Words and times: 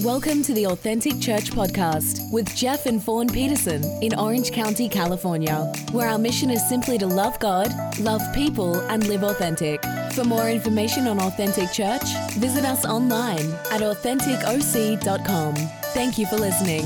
Welcome 0.00 0.42
to 0.42 0.52
the 0.52 0.66
Authentic 0.66 1.18
Church 1.18 1.50
Podcast 1.50 2.30
with 2.30 2.54
Jeff 2.54 2.84
and 2.84 3.02
Fawn 3.02 3.26
Peterson 3.28 3.82
in 4.02 4.14
Orange 4.14 4.52
County, 4.52 4.86
California, 4.86 5.72
where 5.92 6.08
our 6.08 6.18
mission 6.18 6.50
is 6.50 6.66
simply 6.68 6.98
to 6.98 7.06
love 7.06 7.38
God, 7.38 7.72
love 7.98 8.20
people, 8.34 8.78
and 8.90 9.06
live 9.06 9.22
authentic. 9.22 9.82
For 10.12 10.24
more 10.24 10.50
information 10.50 11.06
on 11.06 11.18
Authentic 11.20 11.72
Church, 11.72 12.02
visit 12.32 12.66
us 12.66 12.84
online 12.84 13.50
at 13.70 13.80
AuthenticOC.com. 13.80 15.54
Thank 15.54 16.18
you 16.18 16.26
for 16.26 16.36
listening. 16.36 16.84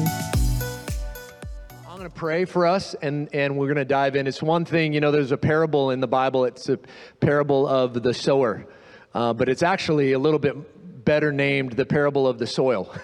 I'm 1.89 1.99
going 1.99 2.09
to 2.09 2.11
pray 2.11 2.45
for 2.45 2.67
us 2.67 2.95
and, 3.03 3.29
and 3.35 3.57
we're 3.57 3.67
going 3.67 3.77
to 3.77 3.85
dive 3.85 4.15
in. 4.15 4.29
It's 4.29 4.43
one 4.43 4.65
thing, 4.65 4.93
you 4.93 5.01
know, 5.01 5.11
there's 5.11 5.33
a 5.33 5.39
parable 5.39 5.91
in 5.91 5.99
the 5.99 6.07
Bible, 6.07 6.45
it's 6.45 6.69
a 6.69 6.79
parable 7.19 7.67
of 7.67 8.01
the 8.01 8.15
sower, 8.15 8.65
uh, 9.13 9.33
but 9.33 9.49
it's 9.49 9.65
actually 9.65 10.13
a 10.13 10.21
little 10.21 10.39
bit 10.39 10.57
better 11.07 11.33
named 11.33 11.73
the 11.73 11.87
parable 11.87 12.29
of 12.29 12.39
the 12.39 12.47
soil 12.47 12.95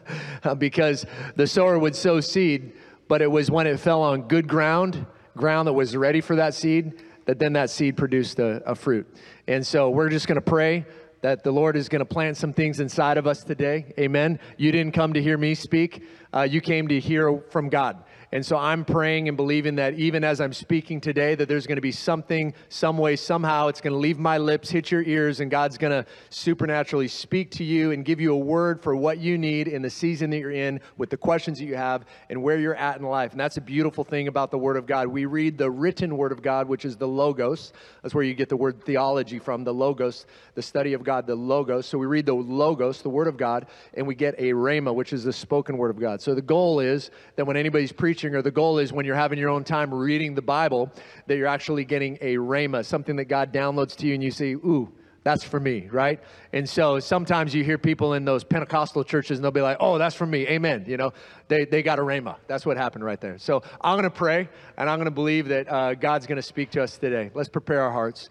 because 0.58 1.06
the 1.36 1.46
sower 1.46 1.78
would 1.78 1.96
sow 1.96 2.20
seed, 2.20 2.72
but 3.08 3.22
it 3.22 3.30
was 3.30 3.50
when 3.50 3.66
it 3.66 3.80
fell 3.80 4.02
on 4.02 4.28
good 4.28 4.46
ground, 4.46 5.06
ground 5.34 5.66
that 5.66 5.72
was 5.72 5.96
ready 5.96 6.20
for 6.20 6.36
that 6.36 6.52
seed, 6.52 7.00
that 7.24 7.38
then 7.38 7.54
that 7.54 7.70
seed 7.70 7.96
produced 7.96 8.38
a, 8.38 8.62
a 8.70 8.74
fruit. 8.74 9.06
And 9.46 9.66
so 9.66 9.88
we're 9.88 10.10
just 10.10 10.26
going 10.26 10.36
to 10.36 10.42
pray 10.42 10.84
that 11.22 11.42
the 11.42 11.50
Lord 11.50 11.74
is 11.74 11.88
going 11.88 12.00
to 12.00 12.04
plant 12.04 12.36
some 12.36 12.52
things 12.52 12.80
inside 12.80 13.16
of 13.16 13.26
us 13.26 13.44
today. 13.44 13.94
Amen. 13.98 14.38
You 14.58 14.70
didn't 14.70 14.92
come 14.92 15.14
to 15.14 15.22
hear 15.22 15.38
me 15.38 15.54
speak, 15.54 16.02
uh, 16.34 16.42
you 16.42 16.60
came 16.60 16.88
to 16.88 17.00
hear 17.00 17.40
from 17.48 17.70
God. 17.70 18.04
And 18.34 18.44
so 18.44 18.56
I'm 18.56 18.84
praying 18.84 19.28
and 19.28 19.36
believing 19.36 19.76
that 19.76 19.94
even 19.94 20.24
as 20.24 20.40
I'm 20.40 20.52
speaking 20.52 21.00
today, 21.00 21.36
that 21.36 21.48
there's 21.48 21.68
going 21.68 21.76
to 21.76 21.80
be 21.80 21.92
something, 21.92 22.52
some 22.68 22.98
way, 22.98 23.14
somehow, 23.14 23.68
it's 23.68 23.80
going 23.80 23.92
to 23.92 23.98
leave 23.98 24.18
my 24.18 24.38
lips, 24.38 24.68
hit 24.68 24.90
your 24.90 25.04
ears, 25.04 25.38
and 25.38 25.52
God's 25.52 25.78
going 25.78 25.92
to 25.92 26.04
supernaturally 26.30 27.06
speak 27.06 27.52
to 27.52 27.62
you 27.62 27.92
and 27.92 28.04
give 28.04 28.20
you 28.20 28.34
a 28.34 28.36
word 28.36 28.82
for 28.82 28.96
what 28.96 29.18
you 29.18 29.38
need 29.38 29.68
in 29.68 29.82
the 29.82 29.88
season 29.88 30.30
that 30.30 30.38
you're 30.38 30.50
in, 30.50 30.80
with 30.96 31.10
the 31.10 31.16
questions 31.16 31.60
that 31.60 31.64
you 31.64 31.76
have, 31.76 32.06
and 32.28 32.42
where 32.42 32.58
you're 32.58 32.74
at 32.74 32.98
in 32.98 33.04
life. 33.04 33.30
And 33.30 33.38
that's 33.38 33.56
a 33.56 33.60
beautiful 33.60 34.02
thing 34.02 34.26
about 34.26 34.50
the 34.50 34.58
Word 34.58 34.76
of 34.76 34.86
God. 34.86 35.06
We 35.06 35.26
read 35.26 35.56
the 35.56 35.70
written 35.70 36.16
Word 36.16 36.32
of 36.32 36.42
God, 36.42 36.66
which 36.66 36.84
is 36.84 36.96
the 36.96 37.06
Logos. 37.06 37.72
That's 38.02 38.16
where 38.16 38.24
you 38.24 38.34
get 38.34 38.48
the 38.48 38.56
word 38.56 38.82
theology 38.84 39.38
from, 39.38 39.62
the 39.62 39.72
Logos, 39.72 40.26
the 40.56 40.62
study 40.62 40.92
of 40.94 41.04
God, 41.04 41.28
the 41.28 41.36
Logos. 41.36 41.86
So 41.86 41.98
we 41.98 42.06
read 42.06 42.26
the 42.26 42.34
Logos, 42.34 43.00
the 43.00 43.10
Word 43.10 43.28
of 43.28 43.36
God, 43.36 43.66
and 43.94 44.08
we 44.08 44.16
get 44.16 44.34
a 44.38 44.54
Rhema, 44.54 44.92
which 44.92 45.12
is 45.12 45.22
the 45.22 45.32
spoken 45.32 45.78
Word 45.78 45.90
of 45.90 46.00
God. 46.00 46.20
So 46.20 46.34
the 46.34 46.42
goal 46.42 46.80
is 46.80 47.12
that 47.36 47.46
when 47.46 47.56
anybody's 47.56 47.92
preaching, 47.92 48.23
preaching, 48.24 48.36
or 48.36 48.42
the 48.42 48.50
goal 48.50 48.78
is 48.78 48.90
when 48.90 49.04
you're 49.04 49.14
having 49.14 49.38
your 49.38 49.50
own 49.50 49.64
time 49.64 49.92
reading 49.92 50.34
the 50.34 50.42
Bible, 50.42 50.90
that 51.26 51.36
you're 51.36 51.46
actually 51.46 51.84
getting 51.84 52.16
a 52.22 52.36
rhema, 52.36 52.82
something 52.84 53.16
that 53.16 53.26
God 53.26 53.52
downloads 53.52 53.94
to 53.96 54.06
you, 54.06 54.14
and 54.14 54.22
you 54.22 54.30
say, 54.30 54.52
ooh, 54.52 54.90
that's 55.24 55.44
for 55.44 55.60
me, 55.60 55.88
right? 55.90 56.20
And 56.52 56.68
so 56.68 57.00
sometimes 57.00 57.54
you 57.54 57.64
hear 57.64 57.76
people 57.76 58.14
in 58.14 58.24
those 58.24 58.42
Pentecostal 58.42 59.04
churches 59.04 59.38
and 59.38 59.44
they'll 59.44 59.50
be 59.50 59.60
like, 59.60 59.78
oh, 59.80 59.98
that's 59.98 60.14
for 60.14 60.26
me. 60.26 60.46
Amen. 60.46 60.84
You 60.86 60.96
know, 60.98 61.12
they, 61.48 61.64
they 61.64 61.82
got 61.82 61.98
a 61.98 62.02
rhema. 62.02 62.36
That's 62.46 62.66
what 62.66 62.76
happened 62.76 63.04
right 63.04 63.20
there. 63.20 63.38
So 63.38 63.62
I'm 63.80 63.94
going 63.94 64.04
to 64.04 64.10
pray 64.10 64.48
and 64.76 64.90
I'm 64.90 64.98
going 64.98 65.06
to 65.06 65.10
believe 65.10 65.48
that 65.48 65.70
uh, 65.70 65.94
God's 65.94 66.26
going 66.26 66.36
to 66.36 66.42
speak 66.42 66.70
to 66.72 66.82
us 66.82 66.98
today. 66.98 67.30
Let's 67.32 67.48
prepare 67.48 67.80
our 67.80 67.92
hearts. 67.92 68.28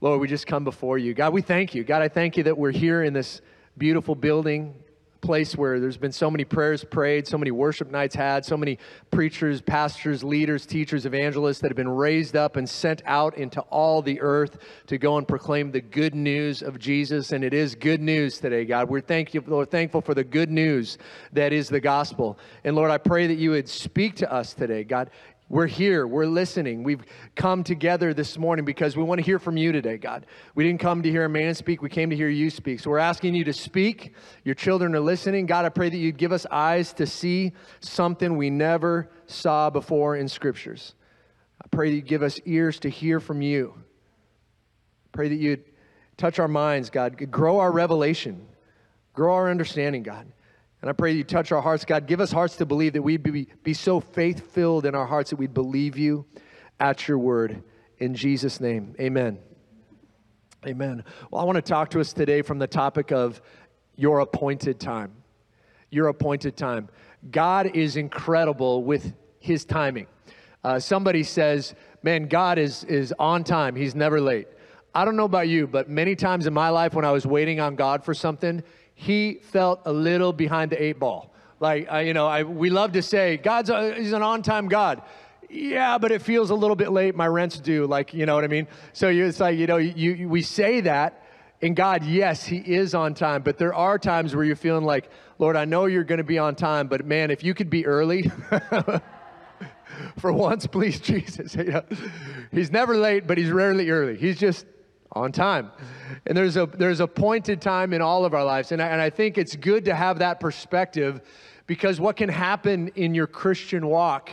Lord, 0.00 0.20
we 0.20 0.26
just 0.26 0.48
come 0.48 0.64
before 0.64 0.98
you. 0.98 1.14
God, 1.14 1.32
we 1.32 1.42
thank 1.42 1.72
you. 1.72 1.84
God, 1.84 2.02
I 2.02 2.08
thank 2.08 2.36
you 2.36 2.42
that 2.44 2.58
we're 2.58 2.72
here 2.72 3.04
in 3.04 3.12
this 3.12 3.40
beautiful 3.76 4.16
building 4.16 4.74
place 5.20 5.56
where 5.56 5.80
there's 5.80 5.96
been 5.96 6.12
so 6.12 6.30
many 6.30 6.44
prayers 6.44 6.84
prayed, 6.84 7.26
so 7.26 7.36
many 7.38 7.50
worship 7.50 7.90
nights 7.90 8.14
had, 8.14 8.44
so 8.44 8.56
many 8.56 8.78
preachers, 9.10 9.60
pastors, 9.60 10.22
leaders, 10.22 10.66
teachers, 10.66 11.06
evangelists 11.06 11.60
that 11.60 11.68
have 11.68 11.76
been 11.76 11.88
raised 11.88 12.36
up 12.36 12.56
and 12.56 12.68
sent 12.68 13.02
out 13.04 13.36
into 13.36 13.60
all 13.62 14.02
the 14.02 14.20
earth 14.20 14.58
to 14.86 14.98
go 14.98 15.18
and 15.18 15.26
proclaim 15.26 15.70
the 15.70 15.80
good 15.80 16.14
news 16.14 16.62
of 16.62 16.78
Jesus. 16.78 17.32
And 17.32 17.42
it 17.42 17.54
is 17.54 17.74
good 17.74 18.00
news 18.00 18.38
today, 18.38 18.64
God. 18.64 18.88
We're 18.88 19.00
thank 19.00 19.34
you, 19.34 19.42
Lord, 19.46 19.70
thankful 19.70 20.00
for 20.00 20.14
the 20.14 20.24
good 20.24 20.50
news 20.50 20.98
that 21.32 21.52
is 21.52 21.68
the 21.68 21.80
gospel. 21.80 22.38
And 22.64 22.76
Lord, 22.76 22.90
I 22.90 22.98
pray 22.98 23.26
that 23.26 23.38
you 23.38 23.50
would 23.50 23.68
speak 23.68 24.16
to 24.16 24.32
us 24.32 24.54
today, 24.54 24.84
God. 24.84 25.10
We're 25.50 25.66
here. 25.66 26.06
We're 26.06 26.26
listening. 26.26 26.82
We've 26.82 27.02
come 27.34 27.64
together 27.64 28.12
this 28.12 28.36
morning 28.36 28.66
because 28.66 28.98
we 28.98 29.02
want 29.02 29.18
to 29.18 29.24
hear 29.24 29.38
from 29.38 29.56
you 29.56 29.72
today, 29.72 29.96
God. 29.96 30.26
We 30.54 30.62
didn't 30.62 30.80
come 30.80 31.02
to 31.02 31.10
hear 31.10 31.24
a 31.24 31.28
man 31.28 31.54
speak. 31.54 31.80
We 31.80 31.88
came 31.88 32.10
to 32.10 32.16
hear 32.16 32.28
you 32.28 32.50
speak. 32.50 32.80
So 32.80 32.90
we're 32.90 32.98
asking 32.98 33.34
you 33.34 33.44
to 33.44 33.54
speak. 33.54 34.14
Your 34.44 34.54
children 34.54 34.94
are 34.94 35.00
listening. 35.00 35.46
God, 35.46 35.64
I 35.64 35.70
pray 35.70 35.88
that 35.88 35.96
you'd 35.96 36.18
give 36.18 36.32
us 36.32 36.44
eyes 36.50 36.92
to 36.94 37.06
see 37.06 37.52
something 37.80 38.36
we 38.36 38.50
never 38.50 39.08
saw 39.26 39.70
before 39.70 40.16
in 40.16 40.28
scriptures. 40.28 40.94
I 41.64 41.68
pray 41.68 41.90
that 41.90 41.96
you 41.96 42.02
give 42.02 42.22
us 42.22 42.38
ears 42.44 42.78
to 42.80 42.90
hear 42.90 43.18
from 43.18 43.40
you. 43.40 43.72
Pray 45.12 45.30
that 45.30 45.36
you'd 45.36 45.64
touch 46.18 46.38
our 46.38 46.48
minds, 46.48 46.90
God. 46.90 47.30
Grow 47.30 47.58
our 47.58 47.72
revelation. 47.72 48.46
Grow 49.14 49.32
our 49.32 49.50
understanding, 49.50 50.02
God. 50.02 50.30
And 50.80 50.88
I 50.88 50.92
pray 50.92 51.12
you 51.12 51.24
touch 51.24 51.50
our 51.50 51.60
hearts, 51.60 51.84
God. 51.84 52.06
Give 52.06 52.20
us 52.20 52.30
hearts 52.30 52.56
to 52.56 52.66
believe 52.66 52.92
that 52.92 53.02
we'd 53.02 53.22
be, 53.22 53.48
be 53.62 53.74
so 53.74 53.98
faith 53.98 54.52
filled 54.52 54.86
in 54.86 54.94
our 54.94 55.06
hearts 55.06 55.30
that 55.30 55.36
we'd 55.36 55.54
believe 55.54 55.98
you 55.98 56.24
at 56.78 57.08
your 57.08 57.18
word. 57.18 57.62
In 57.98 58.14
Jesus' 58.14 58.60
name, 58.60 58.94
amen. 59.00 59.38
Amen. 60.66 61.04
Well, 61.30 61.40
I 61.40 61.44
want 61.44 61.56
to 61.56 61.62
talk 61.62 61.90
to 61.90 62.00
us 62.00 62.12
today 62.12 62.42
from 62.42 62.58
the 62.58 62.66
topic 62.66 63.12
of 63.12 63.40
your 63.96 64.20
appointed 64.20 64.78
time. 64.78 65.12
Your 65.90 66.08
appointed 66.08 66.56
time. 66.56 66.88
God 67.30 67.74
is 67.74 67.96
incredible 67.96 68.84
with 68.84 69.14
his 69.40 69.64
timing. 69.64 70.06
Uh, 70.62 70.78
somebody 70.78 71.22
says, 71.22 71.74
man, 72.02 72.28
God 72.28 72.58
is, 72.58 72.84
is 72.84 73.12
on 73.18 73.42
time, 73.44 73.74
he's 73.74 73.94
never 73.94 74.20
late. 74.20 74.48
I 74.94 75.04
don't 75.04 75.16
know 75.16 75.24
about 75.24 75.48
you, 75.48 75.66
but 75.66 75.88
many 75.88 76.16
times 76.16 76.46
in 76.46 76.54
my 76.54 76.70
life 76.70 76.94
when 76.94 77.04
I 77.04 77.12
was 77.12 77.26
waiting 77.26 77.60
on 77.60 77.76
God 77.76 78.04
for 78.04 78.14
something, 78.14 78.62
he 79.00 79.34
felt 79.34 79.80
a 79.84 79.92
little 79.92 80.32
behind 80.32 80.72
the 80.72 80.82
eight 80.82 80.98
ball. 80.98 81.32
Like, 81.60 81.86
uh, 81.90 81.98
you 81.98 82.14
know, 82.14 82.26
I, 82.26 82.42
we 82.42 82.68
love 82.68 82.92
to 82.92 83.02
say, 83.02 83.36
God's 83.36 83.70
a, 83.70 83.94
he's 83.94 84.12
an 84.12 84.22
on 84.22 84.42
time 84.42 84.66
God. 84.66 85.02
Yeah, 85.48 85.98
but 85.98 86.10
it 86.10 86.20
feels 86.20 86.50
a 86.50 86.54
little 86.56 86.74
bit 86.74 86.90
late. 86.90 87.14
My 87.14 87.28
rent's 87.28 87.60
due. 87.60 87.86
Like, 87.86 88.12
you 88.12 88.26
know 88.26 88.34
what 88.34 88.42
I 88.42 88.48
mean? 88.48 88.66
So 88.92 89.08
you, 89.08 89.24
it's 89.24 89.38
like, 89.38 89.56
you 89.56 89.68
know, 89.68 89.76
you, 89.76 90.12
you, 90.12 90.28
we 90.28 90.42
say 90.42 90.80
that. 90.80 91.22
And 91.62 91.76
God, 91.76 92.02
yes, 92.02 92.44
He 92.44 92.56
is 92.56 92.92
on 92.92 93.14
time. 93.14 93.42
But 93.42 93.56
there 93.56 93.72
are 93.72 94.00
times 94.00 94.34
where 94.34 94.44
you're 94.44 94.56
feeling 94.56 94.84
like, 94.84 95.08
Lord, 95.38 95.54
I 95.54 95.64
know 95.64 95.86
you're 95.86 96.02
going 96.02 96.18
to 96.18 96.24
be 96.24 96.38
on 96.38 96.56
time, 96.56 96.88
but 96.88 97.06
man, 97.06 97.30
if 97.30 97.44
you 97.44 97.54
could 97.54 97.70
be 97.70 97.86
early. 97.86 98.32
for 100.18 100.32
once, 100.32 100.66
please, 100.66 100.98
Jesus. 101.12 101.56
He's 102.50 102.72
never 102.72 102.96
late, 102.96 103.28
but 103.28 103.38
he's 103.38 103.50
rarely 103.50 103.90
early. 103.90 104.16
He's 104.16 104.40
just 104.40 104.66
on 105.12 105.32
time. 105.32 105.70
And 106.26 106.36
there's 106.36 106.56
a 106.56 106.66
there's 106.66 107.00
a 107.00 107.06
pointed 107.06 107.60
time 107.60 107.92
in 107.92 108.02
all 108.02 108.24
of 108.24 108.34
our 108.34 108.44
lives. 108.44 108.72
And 108.72 108.82
I, 108.82 108.88
and 108.88 109.00
I 109.00 109.10
think 109.10 109.38
it's 109.38 109.56
good 109.56 109.86
to 109.86 109.94
have 109.94 110.18
that 110.18 110.40
perspective 110.40 111.20
because 111.66 112.00
what 112.00 112.16
can 112.16 112.28
happen 112.28 112.88
in 112.94 113.14
your 113.14 113.26
Christian 113.26 113.86
walk 113.86 114.30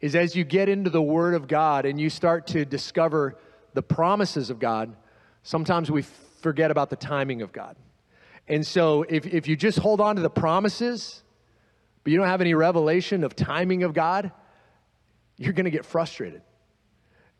is 0.00 0.14
as 0.14 0.36
you 0.36 0.44
get 0.44 0.68
into 0.68 0.90
the 0.90 1.02
Word 1.02 1.34
of 1.34 1.48
God 1.48 1.84
and 1.84 2.00
you 2.00 2.10
start 2.10 2.46
to 2.48 2.64
discover 2.64 3.36
the 3.74 3.82
promises 3.82 4.50
of 4.50 4.58
God, 4.58 4.94
sometimes 5.42 5.90
we 5.90 6.02
forget 6.02 6.70
about 6.70 6.90
the 6.90 6.96
timing 6.96 7.42
of 7.42 7.52
God. 7.52 7.76
And 8.46 8.66
so 8.66 9.04
if, 9.08 9.26
if 9.26 9.46
you 9.46 9.56
just 9.56 9.78
hold 9.78 10.00
on 10.00 10.16
to 10.16 10.22
the 10.22 10.30
promises, 10.30 11.22
but 12.02 12.12
you 12.12 12.18
don't 12.18 12.28
have 12.28 12.40
any 12.40 12.54
revelation 12.54 13.24
of 13.24 13.36
timing 13.36 13.82
of 13.82 13.92
God, 13.92 14.32
you're 15.36 15.52
going 15.52 15.64
to 15.64 15.70
get 15.70 15.84
frustrated. 15.84 16.42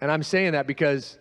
And 0.00 0.10
I'm 0.10 0.22
saying 0.22 0.52
that 0.52 0.66
because 0.66 1.18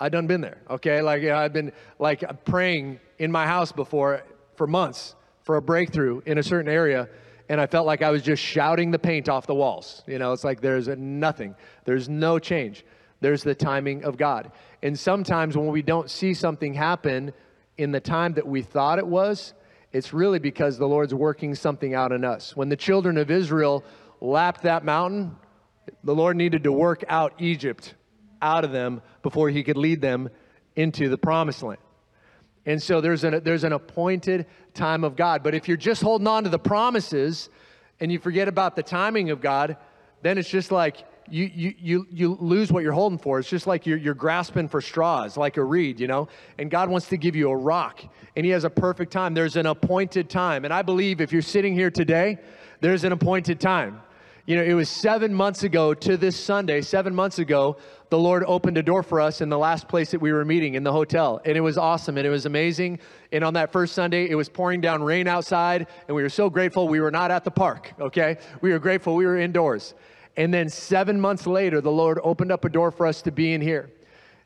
I 0.00 0.08
done 0.08 0.26
been 0.26 0.40
there, 0.40 0.58
okay? 0.70 1.02
Like, 1.02 1.20
you 1.20 1.28
know, 1.28 1.36
I've 1.36 1.52
been 1.52 1.72
like 1.98 2.44
praying 2.46 2.98
in 3.18 3.30
my 3.30 3.46
house 3.46 3.70
before 3.70 4.24
for 4.56 4.66
months 4.66 5.14
for 5.42 5.56
a 5.56 5.62
breakthrough 5.62 6.22
in 6.24 6.38
a 6.38 6.42
certain 6.42 6.72
area, 6.72 7.08
and 7.50 7.60
I 7.60 7.66
felt 7.66 7.86
like 7.86 8.00
I 8.00 8.10
was 8.10 8.22
just 8.22 8.42
shouting 8.42 8.90
the 8.90 8.98
paint 8.98 9.28
off 9.28 9.46
the 9.46 9.54
walls. 9.54 10.02
You 10.06 10.18
know, 10.18 10.32
it's 10.32 10.42
like 10.42 10.62
there's 10.62 10.88
nothing, 10.88 11.54
there's 11.84 12.08
no 12.08 12.38
change. 12.38 12.84
There's 13.20 13.42
the 13.42 13.54
timing 13.54 14.04
of 14.04 14.16
God. 14.16 14.50
And 14.82 14.98
sometimes 14.98 15.54
when 15.54 15.66
we 15.66 15.82
don't 15.82 16.08
see 16.08 16.32
something 16.32 16.72
happen 16.72 17.34
in 17.76 17.92
the 17.92 18.00
time 18.00 18.32
that 18.34 18.46
we 18.46 18.62
thought 18.62 18.98
it 18.98 19.06
was, 19.06 19.52
it's 19.92 20.14
really 20.14 20.38
because 20.38 20.78
the 20.78 20.88
Lord's 20.88 21.12
working 21.12 21.54
something 21.54 21.94
out 21.94 22.12
in 22.12 22.24
us. 22.24 22.56
When 22.56 22.70
the 22.70 22.76
children 22.76 23.18
of 23.18 23.30
Israel 23.30 23.84
lapped 24.22 24.62
that 24.62 24.86
mountain, 24.86 25.36
the 26.04 26.14
Lord 26.14 26.36
needed 26.36 26.64
to 26.64 26.72
work 26.72 27.04
out 27.08 27.34
Egypt 27.38 27.94
out 28.42 28.64
of 28.64 28.72
them 28.72 29.02
before 29.22 29.50
he 29.50 29.62
could 29.62 29.76
lead 29.76 30.00
them 30.00 30.30
into 30.76 31.08
the 31.08 31.18
promised 31.18 31.62
land. 31.62 31.80
And 32.66 32.82
so 32.82 33.00
there's 33.00 33.24
an, 33.24 33.42
there's 33.42 33.64
an 33.64 33.72
appointed 33.72 34.46
time 34.74 35.04
of 35.04 35.16
God. 35.16 35.42
But 35.42 35.54
if 35.54 35.66
you're 35.66 35.76
just 35.76 36.02
holding 36.02 36.26
on 36.26 36.44
to 36.44 36.50
the 36.50 36.58
promises 36.58 37.48
and 38.00 38.12
you 38.12 38.18
forget 38.18 38.48
about 38.48 38.76
the 38.76 38.82
timing 38.82 39.30
of 39.30 39.40
God, 39.40 39.76
then 40.22 40.38
it's 40.38 40.48
just 40.48 40.70
like 40.70 41.04
you, 41.30 41.50
you, 41.54 41.74
you, 41.78 42.06
you 42.10 42.36
lose 42.40 42.72
what 42.72 42.82
you're 42.82 42.92
holding 42.92 43.18
for. 43.18 43.38
It's 43.38 43.48
just 43.48 43.66
like 43.66 43.86
you're, 43.86 43.96
you're 43.96 44.14
grasping 44.14 44.68
for 44.68 44.80
straws, 44.80 45.36
like 45.36 45.56
a 45.56 45.64
reed, 45.64 46.00
you 46.00 46.06
know? 46.06 46.28
And 46.58 46.70
God 46.70 46.90
wants 46.90 47.08
to 47.08 47.16
give 47.16 47.36
you 47.36 47.50
a 47.50 47.56
rock, 47.56 48.02
and 48.36 48.44
He 48.44 48.52
has 48.52 48.64
a 48.64 48.70
perfect 48.70 49.12
time. 49.12 49.32
There's 49.32 49.56
an 49.56 49.66
appointed 49.66 50.28
time. 50.28 50.64
And 50.64 50.74
I 50.74 50.82
believe 50.82 51.20
if 51.20 51.32
you're 51.32 51.42
sitting 51.42 51.74
here 51.74 51.90
today, 51.90 52.38
there's 52.80 53.04
an 53.04 53.12
appointed 53.12 53.60
time. 53.60 54.02
You 54.46 54.56
know, 54.56 54.64
it 54.64 54.74
was 54.74 54.88
seven 54.88 55.32
months 55.32 55.62
ago 55.62 55.94
to 55.94 56.16
this 56.16 56.36
Sunday, 56.36 56.80
seven 56.80 57.14
months 57.14 57.38
ago, 57.38 57.76
the 58.10 58.18
Lord 58.18 58.44
opened 58.46 58.76
a 58.76 58.82
door 58.82 59.04
for 59.04 59.20
us 59.20 59.40
in 59.40 59.48
the 59.48 59.58
last 59.58 59.86
place 59.86 60.10
that 60.10 60.20
we 60.20 60.32
were 60.32 60.44
meeting 60.44 60.74
in 60.74 60.82
the 60.82 60.92
hotel. 60.92 61.40
And 61.44 61.56
it 61.56 61.60
was 61.60 61.78
awesome 61.78 62.18
and 62.18 62.26
it 62.26 62.30
was 62.30 62.44
amazing. 62.44 62.98
And 63.30 63.44
on 63.44 63.54
that 63.54 63.70
first 63.70 63.94
Sunday, 63.94 64.28
it 64.28 64.34
was 64.34 64.48
pouring 64.48 64.80
down 64.80 65.02
rain 65.02 65.28
outside. 65.28 65.86
And 66.08 66.16
we 66.16 66.22
were 66.22 66.28
so 66.28 66.50
grateful 66.50 66.88
we 66.88 67.00
were 67.00 67.12
not 67.12 67.30
at 67.30 67.44
the 67.44 67.52
park, 67.52 67.92
okay? 68.00 68.38
We 68.60 68.72
were 68.72 68.80
grateful 68.80 69.14
we 69.14 69.26
were 69.26 69.38
indoors. 69.38 69.94
And 70.36 70.52
then 70.52 70.68
seven 70.68 71.20
months 71.20 71.46
later, 71.46 71.80
the 71.80 71.92
Lord 71.92 72.18
opened 72.24 72.50
up 72.50 72.64
a 72.64 72.68
door 72.68 72.90
for 72.90 73.06
us 73.06 73.22
to 73.22 73.30
be 73.30 73.52
in 73.52 73.60
here. 73.60 73.90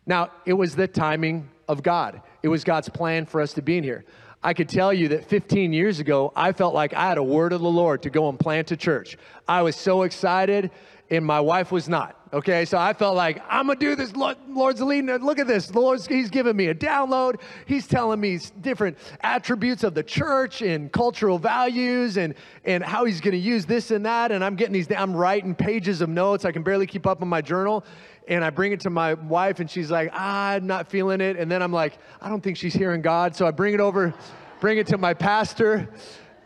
Now, 0.07 0.31
it 0.45 0.53
was 0.53 0.77
the 0.77 0.87
timing 0.87 1.49
of 1.67 1.83
God, 1.83 2.21
it 2.43 2.49
was 2.49 2.63
God's 2.63 2.91
plan 2.91 3.25
for 3.25 3.41
us 3.41 3.55
to 3.55 3.63
be 3.63 3.79
in 3.79 3.85
here. 3.85 4.05
I 4.43 4.53
could 4.53 4.69
tell 4.69 4.93
you 4.93 5.09
that 5.09 5.25
15 5.25 5.73
years 5.73 6.01
ago, 6.01 6.31
I 6.37 6.53
felt 6.53 6.75
like 6.75 6.93
I 6.93 7.09
had 7.09 7.17
a 7.17 7.23
word 7.23 7.55
of 7.55 7.63
the 7.63 7.71
Lord 7.71 8.03
to 8.03 8.11
go 8.11 8.29
and 8.29 8.39
plant 8.39 8.71
a 8.73 8.77
church. 8.77 9.17
I 9.49 9.63
was 9.63 9.75
so 9.75 10.03
excited, 10.03 10.71
and 11.11 11.25
my 11.25 11.41
wife 11.41 11.73
was 11.73 11.89
not. 11.89 12.24
Okay, 12.35 12.65
so 12.65 12.79
I 12.79 12.93
felt 12.93 13.15
like 13.15 13.41
I'm 13.49 13.69
gonna 13.69 13.79
do 13.79 13.95
this. 13.95 14.13
Lord's 14.17 14.83
leading. 14.83 15.07
Look 15.19 15.39
at 15.39 15.47
this. 15.47 15.69
The 15.69 15.79
Lord's 15.79 16.05
He's 16.05 16.31
giving 16.31 16.57
me 16.57 16.67
a 16.67 16.75
download. 16.75 17.41
He's 17.65 17.87
telling 17.87 18.19
me 18.19 18.41
different 18.61 18.99
attributes 19.21 19.85
of 19.85 19.95
the 19.95 20.03
church 20.03 20.61
and 20.61 20.91
cultural 20.91 21.39
values 21.39 22.17
and 22.17 22.35
and 22.65 22.83
how 22.83 23.05
He's 23.05 23.21
gonna 23.21 23.37
use 23.37 23.67
this 23.67 23.93
and 23.93 24.05
that. 24.07 24.33
And 24.33 24.43
I'm 24.43 24.57
getting 24.57 24.73
these. 24.73 24.91
I'm 24.91 25.15
writing 25.15 25.55
pages 25.55 26.01
of 26.01 26.09
notes. 26.09 26.45
I 26.45 26.51
can 26.51 26.65
barely 26.65 26.89
keep 26.89 27.07
up 27.07 27.23
on 27.23 27.29
my 27.29 27.41
journal 27.41 27.85
and 28.27 28.45
I 28.45 28.51
bring 28.51 28.73
it 28.73 28.81
to 28.81 28.91
my 28.91 29.15
wife, 29.15 29.61
and 29.61 29.71
she's 29.71 29.93
like, 29.93 30.11
ah, 30.13 30.49
I'm 30.49 30.67
not 30.67 30.89
feeling 30.89 31.21
it. 31.21 31.37
And 31.37 31.49
then 31.49 31.63
I'm 31.63 31.73
like, 31.73 31.99
I 32.21 32.29
don't 32.29 32.41
think 32.41 32.57
she's 32.57 32.75
hearing 32.75 33.01
God. 33.01 33.37
So 33.37 33.47
I 33.47 33.53
bring 33.53 33.75
it 33.75 33.81
over, 33.81 34.13
bring 34.59 34.79
it 34.79 34.89
to 34.89 34.99
my 34.99 35.15
pastor, 35.15 35.89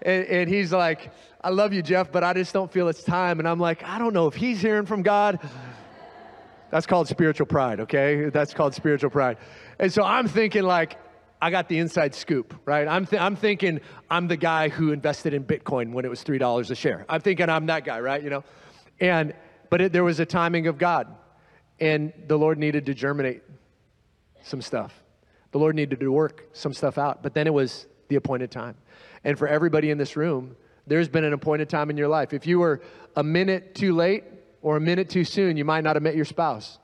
and, 0.03 0.25
and 0.27 0.51
he's 0.51 0.73
like, 0.73 1.11
I 1.43 1.51
love 1.51 1.73
you, 1.73 1.83
Jeff, 1.83 2.11
but 2.11 2.25
I 2.25 2.33
just 2.33 2.53
don't 2.53 2.73
feel 2.73 2.89
it's 2.89 3.03
time. 3.03 3.39
And 3.39 3.49
I'm 3.49 3.61
like, 3.61 3.85
I 3.85 3.99
don't 3.99 4.13
know 4.13 4.27
if 4.27 4.35
he's 4.35 4.61
hearing 4.61 4.87
from 4.87 5.03
God. 5.03 5.39
That's 6.71 6.87
called 6.87 7.09
spiritual 7.09 7.47
pride, 7.47 7.81
okay? 7.81 8.29
That's 8.29 8.53
called 8.53 8.75
spiritual 8.75 9.11
pride. 9.11 9.39
And 9.79 9.93
so 9.93 10.03
I'm 10.03 10.29
thinking, 10.29 10.65
like, 10.65 10.99
I 11.41 11.51
got 11.51 11.69
the 11.69 11.79
inside 11.79 12.15
scoop, 12.15 12.55
right? 12.65 12.87
I'm, 12.87 13.07
th- 13.07 13.23
I'm 13.23 13.37
thinking 13.37 13.81
I'm 14.11 14.29
the 14.29 14.37
guy 14.37 14.69
who 14.69 14.93
invested 14.93 15.35
in 15.35 15.45
Bitcoin 15.45 15.93
when 15.93 16.05
it 16.05 16.09
was 16.09 16.25
$3 16.25 16.71
a 16.71 16.75
share. 16.75 17.07
I'm 17.09 17.21
thinking 17.21 17.49
I'm 17.49 17.67
that 17.67 17.85
guy, 17.85 18.01
right? 18.01 18.23
You 18.23 18.31
know? 18.31 18.45
And, 19.01 19.35
but 19.71 19.81
it, 19.81 19.93
there 19.93 20.05
was 20.05 20.19
a 20.21 20.27
timing 20.27 20.67
of 20.67 20.79
God. 20.79 21.07
And 21.81 22.13
the 22.27 22.37
Lord 22.37 22.59
needed 22.59 22.87
to 22.87 22.95
germinate 22.95 23.43
some 24.43 24.61
stuff. 24.61 24.93
The 25.53 25.59
Lord 25.59 25.77
needed 25.77 26.01
to 26.01 26.09
work 26.13 26.49
some 26.53 26.75
stuff 26.75 26.99
out. 26.99 27.23
But 27.23 27.35
then 27.35 27.47
it 27.47 27.55
was 27.55 27.87
the 28.09 28.17
appointed 28.17 28.51
time. 28.51 28.75
And 29.25 29.39
for 29.39 29.49
everybody 29.49 29.91
in 29.91 29.99
this 29.99 30.17
room, 30.17 30.57
there's 30.87 31.09
been 31.09 31.25
an 31.25 31.33
appointed 31.33 31.69
time 31.69 31.91
in 31.91 31.97
your 31.97 32.09
life. 32.09 32.33
If 32.33 32.47
you 32.47 32.59
were 32.59 32.81
a 33.17 33.23
minute 33.23 33.75
too 33.75 33.95
late 33.95 34.25
or 34.63 34.77
a 34.77 34.81
minute 34.81 35.11
too 35.11 35.25
soon, 35.25 35.57
you 35.57 35.65
might 35.65 35.85
not 35.85 35.97
have 35.97 36.03
met 36.03 36.17
your 36.17 36.25
spouse. 36.25 36.79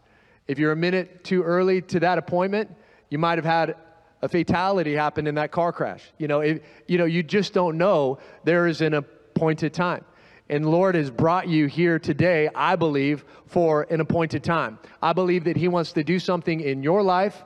If 0.46 0.58
you're 0.58 0.72
a 0.72 0.76
minute 0.76 1.24
too 1.24 1.42
early 1.42 1.80
to 1.82 2.00
that 2.00 2.18
appointment, 2.18 2.70
you 3.08 3.18
might 3.18 3.38
have 3.38 3.44
had 3.44 3.76
a 4.20 4.28
fatality 4.28 4.94
happen 4.94 5.26
in 5.26 5.34
that 5.36 5.52
car 5.52 5.72
crash. 5.72 6.02
You 6.18 6.28
know, 6.28 6.40
it, 6.40 6.64
you 6.86 6.98
know, 6.98 7.04
you 7.04 7.22
just 7.22 7.52
don't 7.52 7.78
know. 7.78 8.18
There 8.44 8.66
is 8.66 8.80
an 8.80 8.94
appointed 8.94 9.72
time. 9.72 10.04
And 10.48 10.70
Lord 10.70 10.94
has 10.94 11.10
brought 11.10 11.48
you 11.48 11.66
here 11.66 11.98
today, 11.98 12.50
I 12.54 12.76
believe, 12.76 13.24
for 13.46 13.86
an 13.90 14.00
appointed 14.00 14.44
time. 14.44 14.78
I 15.02 15.14
believe 15.14 15.44
that 15.44 15.56
He 15.56 15.68
wants 15.68 15.92
to 15.92 16.04
do 16.04 16.18
something 16.18 16.60
in 16.60 16.82
your 16.82 17.02
life, 17.02 17.42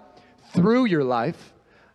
through 0.52 0.86
your 0.86 1.04
life, 1.04 1.52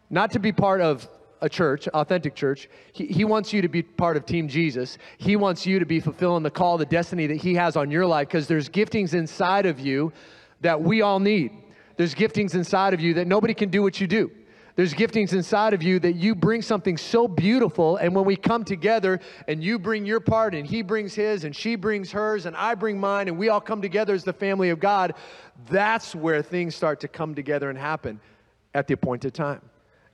not 0.10 0.32
to 0.32 0.40
be 0.40 0.54
part 0.54 0.80
of 0.80 1.08
a 1.44 1.50
church, 1.50 1.88
authentic 1.90 2.34
church. 2.34 2.70
He, 2.94 3.06
he 3.06 3.26
wants 3.26 3.54
you 3.54 3.62
to 3.62 3.68
be 3.68 3.84
part 3.84 4.18
of 4.18 4.26
Team 4.26 4.48
Jesus. 4.48 4.98
He 5.18 5.36
wants 5.36 5.66
you 5.66 5.78
to 5.78 5.86
be 5.86 6.00
fulfilling 6.00 6.42
the 6.42 6.50
call, 6.50 6.78
the 6.78 6.86
destiny 6.86 7.28
that 7.28 7.38
He 7.38 7.54
has 7.56 7.76
on 7.76 7.92
your 7.92 8.08
life, 8.08 8.30
because 8.30 8.48
there's 8.48 8.70
giftings 8.70 9.14
inside 9.14 9.66
of 9.66 9.80
you 9.80 10.12
that 10.62 10.82
we 10.82 11.02
all 11.02 11.20
need. 11.20 11.52
There's 11.98 12.16
giftings 12.16 12.56
inside 12.56 12.94
of 12.94 13.02
you 13.02 13.14
that 13.16 13.28
nobody 13.28 13.54
can 13.54 13.70
do 13.70 13.84
what 13.84 14.00
you 14.00 14.08
do. 14.08 14.32
There's 14.76 14.94
giftings 14.94 15.34
inside 15.34 15.74
of 15.74 15.84
you 15.84 16.00
that 16.00 16.16
you 16.16 16.34
bring 16.34 16.64
something 16.64 16.98
so 16.98 17.28
beautiful. 17.28 17.98
And 17.98 18.16
when 18.16 18.26
we 18.26 18.36
come 18.36 18.64
together 18.64 19.20
and 19.48 19.64
you 19.64 19.78
bring 19.78 20.04
your 20.04 20.20
part 20.20 20.56
and 20.56 20.66
he 20.66 20.82
brings 20.82 21.14
his 21.14 21.44
and 21.44 21.56
she 21.56 21.76
brings 21.76 22.12
hers 22.12 22.48
and 22.48 22.56
I 22.56 22.74
bring 22.74 23.00
mine 23.00 23.28
and 23.28 23.38
we 23.38 23.50
all 23.50 23.62
come 23.62 23.84
together 23.84 24.16
as 24.16 24.24
the 24.24 24.34
family 24.34 24.70
of 24.70 24.80
God, 24.80 25.14
that's 25.70 26.16
where 26.16 26.42
things 26.42 26.74
start 26.74 27.02
to 27.02 27.08
come 27.08 27.36
together 27.36 27.70
and 27.70 27.78
happen 27.78 28.20
at 28.74 28.88
the 28.88 28.96
appointed 28.96 29.36
time. 29.36 29.62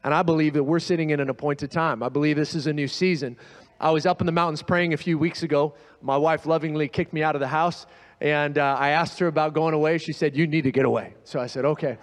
And 0.03 0.13
I 0.13 0.23
believe 0.23 0.53
that 0.53 0.63
we're 0.63 0.79
sitting 0.79 1.09
in 1.09 1.19
an 1.19 1.29
appointed 1.29 1.71
time. 1.71 2.01
I 2.03 2.09
believe 2.09 2.37
this 2.37 2.55
is 2.55 2.67
a 2.67 2.73
new 2.73 2.87
season. 2.87 3.37
I 3.79 3.91
was 3.91 4.05
up 4.05 4.21
in 4.21 4.25
the 4.25 4.31
mountains 4.31 4.61
praying 4.61 4.93
a 4.93 4.97
few 4.97 5.17
weeks 5.17 5.43
ago. 5.43 5.73
My 6.01 6.17
wife 6.17 6.45
lovingly 6.45 6.87
kicked 6.87 7.13
me 7.13 7.23
out 7.23 7.35
of 7.35 7.41
the 7.41 7.47
house. 7.47 7.85
And 8.21 8.57
uh, 8.57 8.75
I 8.77 8.89
asked 8.89 9.19
her 9.19 9.27
about 9.27 9.53
going 9.53 9.73
away. 9.73 9.97
She 9.97 10.11
said, 10.11 10.35
You 10.35 10.47
need 10.47 10.63
to 10.63 10.71
get 10.71 10.85
away. 10.85 11.13
So 11.23 11.39
I 11.39 11.47
said, 11.47 11.65
Okay. 11.65 11.97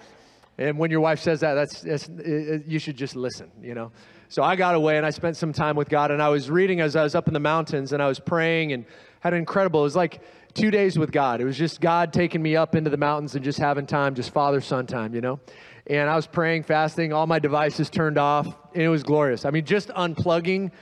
And 0.59 0.79
when 0.79 0.91
your 0.91 1.01
wife 1.01 1.21
says 1.21 1.41
that, 1.41 1.55
that's, 1.55 1.83
that's 1.83 2.09
it, 2.09 2.65
you 2.67 2.79
should 2.79 2.97
just 2.97 3.15
listen, 3.15 3.51
you 3.61 3.75
know. 3.75 3.93
So 4.29 4.43
I 4.43 4.57
got 4.57 4.75
away 4.75 4.97
and 4.97 5.05
I 5.05 5.11
spent 5.11 5.37
some 5.37 5.53
time 5.53 5.77
with 5.77 5.91
God. 5.91 6.11
And 6.11 6.23
I 6.23 6.31
was 6.31 6.51
reading 6.51 6.81
as 6.81 6.97
I 6.97 7.03
was 7.03 7.15
up 7.15 7.29
in 7.29 7.35
the 7.35 7.41
mountains 7.41 7.93
and 7.93 8.03
I 8.03 8.09
was 8.09 8.19
praying 8.19 8.73
and 8.73 8.87
had 9.21 9.35
an 9.35 9.39
incredible, 9.39 9.81
it 9.81 9.85
was 9.85 9.97
like 9.97 10.23
two 10.55 10.71
days 10.71 10.99
with 10.99 11.13
God. 11.13 11.41
It 11.41 11.45
was 11.45 11.59
just 11.59 11.81
God 11.81 12.13
taking 12.13 12.43
me 12.43 12.57
up 12.57 12.75
into 12.75 12.89
the 12.89 12.97
mountains 12.97 13.35
and 13.35 13.45
just 13.45 13.59
having 13.59 13.87
time, 13.87 14.15
just 14.15 14.31
father 14.31 14.61
son 14.63 14.87
time, 14.87 15.15
you 15.15 15.21
know. 15.21 15.39
And 15.89 16.11
I 16.11 16.17
was 16.17 16.27
praying, 16.27 16.65
fasting, 16.65 17.13
all 17.13 17.27
my 17.27 17.39
devices 17.39 17.91
turned 17.91 18.19
off, 18.19 18.47
and 18.75 18.83
it 18.83 18.89
was 18.89 19.03
glorious. 19.03 19.45
I 19.45 19.51
mean, 19.51 19.65
just 19.65 19.89
unplugging 19.91 20.73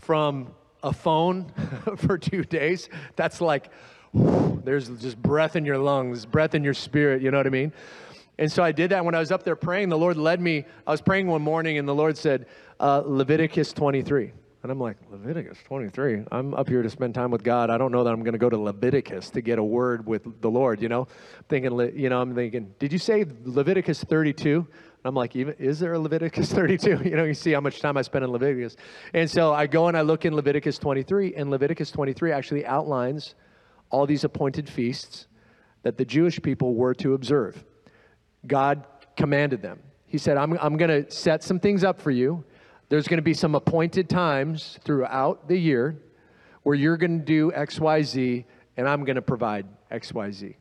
from 0.00 0.52
a 0.82 0.92
phone 0.92 1.52
for 1.96 2.18
two 2.18 2.44
days, 2.44 2.88
that's 3.16 3.40
like, 3.40 3.70
there's 4.12 4.88
just 4.88 5.20
breath 5.20 5.56
in 5.56 5.64
your 5.64 5.78
lungs, 5.78 6.26
breath 6.26 6.54
in 6.54 6.62
your 6.62 6.74
spirit, 6.74 7.22
you 7.22 7.30
know 7.30 7.38
what 7.38 7.46
I 7.46 7.50
mean? 7.50 7.72
And 8.38 8.50
so 8.50 8.62
I 8.62 8.72
did 8.72 8.90
that 8.90 9.04
when 9.04 9.14
I 9.14 9.18
was 9.18 9.30
up 9.30 9.44
there 9.44 9.56
praying. 9.56 9.90
The 9.90 9.98
Lord 9.98 10.16
led 10.16 10.40
me. 10.40 10.64
I 10.86 10.90
was 10.90 11.02
praying 11.02 11.26
one 11.26 11.42
morning, 11.42 11.76
and 11.76 11.86
the 11.86 11.94
Lord 11.94 12.16
said, 12.16 12.46
uh, 12.80 13.02
Leviticus 13.04 13.72
23. 13.72 14.32
And 14.62 14.70
I'm 14.70 14.78
like, 14.78 14.98
Leviticus 15.10 15.58
23? 15.64 16.24
I'm 16.30 16.52
up 16.52 16.68
here 16.68 16.82
to 16.82 16.90
spend 16.90 17.14
time 17.14 17.30
with 17.30 17.42
God. 17.42 17.70
I 17.70 17.78
don't 17.78 17.92
know 17.92 18.04
that 18.04 18.12
I'm 18.12 18.22
going 18.22 18.34
to 18.34 18.38
go 18.38 18.50
to 18.50 18.58
Leviticus 18.58 19.30
to 19.30 19.40
get 19.40 19.58
a 19.58 19.64
word 19.64 20.06
with 20.06 20.42
the 20.42 20.50
Lord, 20.50 20.82
you 20.82 20.88
know? 20.90 21.08
Thinking, 21.48 21.78
you 21.96 22.10
know, 22.10 22.20
I'm 22.20 22.34
thinking, 22.34 22.74
did 22.78 22.92
you 22.92 22.98
say 22.98 23.24
Leviticus 23.44 24.04
32? 24.04 24.66
I'm 25.02 25.14
like, 25.14 25.34
even 25.34 25.54
is 25.58 25.80
there 25.80 25.94
a 25.94 25.98
Leviticus 25.98 26.52
32? 26.52 27.04
You 27.04 27.16
know, 27.16 27.24
you 27.24 27.32
see 27.32 27.52
how 27.52 27.60
much 27.60 27.80
time 27.80 27.96
I 27.96 28.02
spend 28.02 28.24
in 28.24 28.30
Leviticus. 28.30 28.76
And 29.14 29.30
so 29.30 29.54
I 29.54 29.66
go 29.66 29.88
and 29.88 29.96
I 29.96 30.02
look 30.02 30.26
in 30.26 30.34
Leviticus 30.34 30.76
23, 30.78 31.34
and 31.34 31.50
Leviticus 31.50 31.90
23 31.90 32.30
actually 32.30 32.66
outlines 32.66 33.34
all 33.88 34.06
these 34.06 34.24
appointed 34.24 34.68
feasts 34.68 35.26
that 35.84 35.96
the 35.96 36.04
Jewish 36.04 36.40
people 36.42 36.74
were 36.74 36.92
to 36.96 37.14
observe. 37.14 37.64
God 38.46 38.86
commanded 39.16 39.62
them. 39.62 39.80
He 40.06 40.18
said, 40.18 40.36
I'm, 40.36 40.58
I'm 40.60 40.76
going 40.76 41.04
to 41.04 41.10
set 41.10 41.42
some 41.42 41.58
things 41.58 41.82
up 41.82 42.00
for 42.00 42.10
you. 42.10 42.44
There's 42.90 43.06
going 43.06 43.18
to 43.18 43.22
be 43.22 43.34
some 43.34 43.54
appointed 43.54 44.10
times 44.10 44.78
throughout 44.84 45.46
the 45.46 45.56
year 45.56 45.96
where 46.64 46.74
you're 46.74 46.96
going 46.96 47.20
to 47.20 47.24
do 47.24 47.52
X, 47.52 47.78
Y, 47.78 48.02
Z, 48.02 48.44
and 48.76 48.88
I'm 48.88 49.04
going 49.04 49.14
to 49.14 49.22
provide 49.22 49.66
X, 49.92 50.12
Y, 50.12 50.30
Z. 50.32 50.56